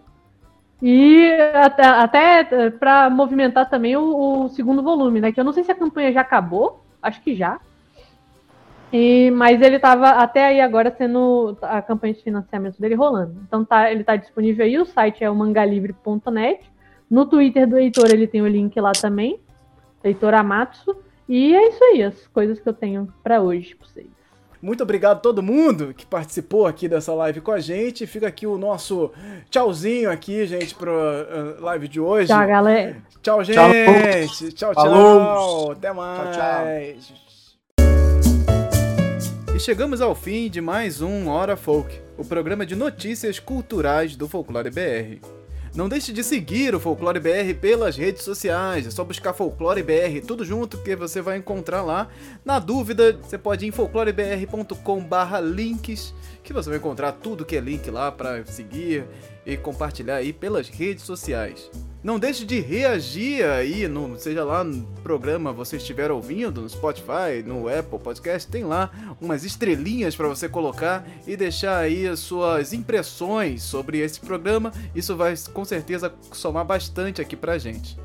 [0.82, 5.32] E até, até eh, para movimentar também o, o, segundo volume, né?
[5.32, 7.60] Que eu não sei se a campanha já acabou, acho que já.
[8.96, 13.42] E, mas ele estava até aí agora sendo a campanha de financiamento dele rolando.
[13.44, 16.60] Então tá, ele está disponível aí, o site é o mangalivre.net.
[17.10, 19.40] No Twitter do Heitor ele tem o link lá também,
[20.04, 20.96] Heitor Amatsu.
[21.28, 24.06] E é isso aí, as coisas que eu tenho para hoje para vocês.
[24.62, 28.06] Muito obrigado a todo mundo que participou aqui dessa live com a gente.
[28.06, 29.10] Fica aqui o nosso
[29.50, 32.28] tchauzinho aqui, gente, pro uh, live de hoje.
[32.28, 32.96] Tchau, galera.
[33.20, 34.52] Tchau, gente.
[34.54, 34.84] Tchau, tchau.
[34.84, 35.70] tchau.
[35.72, 36.36] Até mais.
[36.36, 37.23] Tchau, tchau.
[39.54, 44.28] E chegamos ao fim de mais um Hora Folk, o programa de notícias culturais do
[44.28, 45.24] Folclore BR.
[45.76, 48.84] Não deixe de seguir o Folclore BR pelas redes sociais.
[48.84, 52.08] É só buscar Folclore BR tudo junto que você vai encontrar lá.
[52.44, 57.88] Na dúvida, você pode ir em folclorebr.com/links que você vai encontrar tudo que é link
[57.90, 59.06] lá para seguir
[59.46, 61.70] e compartilhar aí pelas redes sociais.
[62.04, 67.42] Não deixe de reagir aí, no, seja lá no programa você estiver ouvindo, no Spotify,
[67.44, 72.74] no Apple Podcast, tem lá umas estrelinhas para você colocar e deixar aí as suas
[72.74, 74.70] impressões sobre esse programa.
[74.94, 77.96] Isso vai com certeza somar bastante aqui pra gente.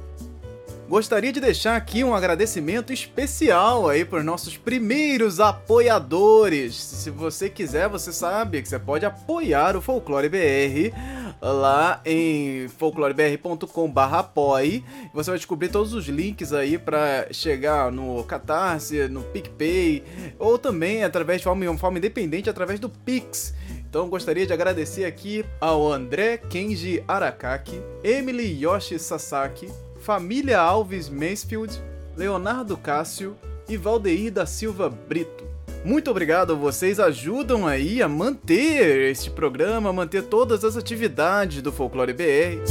[0.87, 6.73] Gostaria de deixar aqui um agradecimento especial aí para os nossos primeiros apoiadores.
[6.73, 10.95] Se você quiser, você sabe que você pode apoiar o Folclore BR
[11.41, 14.83] lá em folclorebr.com/apoie.
[15.13, 20.03] Você vai descobrir todos os links aí para chegar no Catarse, no PicPay
[20.37, 23.53] ou também através de forma, forma independente através do Pix.
[23.89, 29.67] Então gostaria de agradecer aqui ao André Kenji Arakaki, Emily Yoshi Sasaki,
[29.99, 31.81] Família Alves Mansfield,
[32.15, 33.35] Leonardo Cássio
[33.67, 35.49] e Valdeir da Silva Brito.
[35.84, 42.13] Muito obrigado, vocês ajudam aí a manter este programa, manter todas as atividades do Folclore
[42.13, 42.61] BR.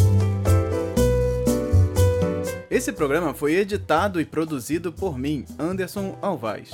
[2.71, 6.71] Esse programa foi editado e produzido por mim, Anderson Alvaz.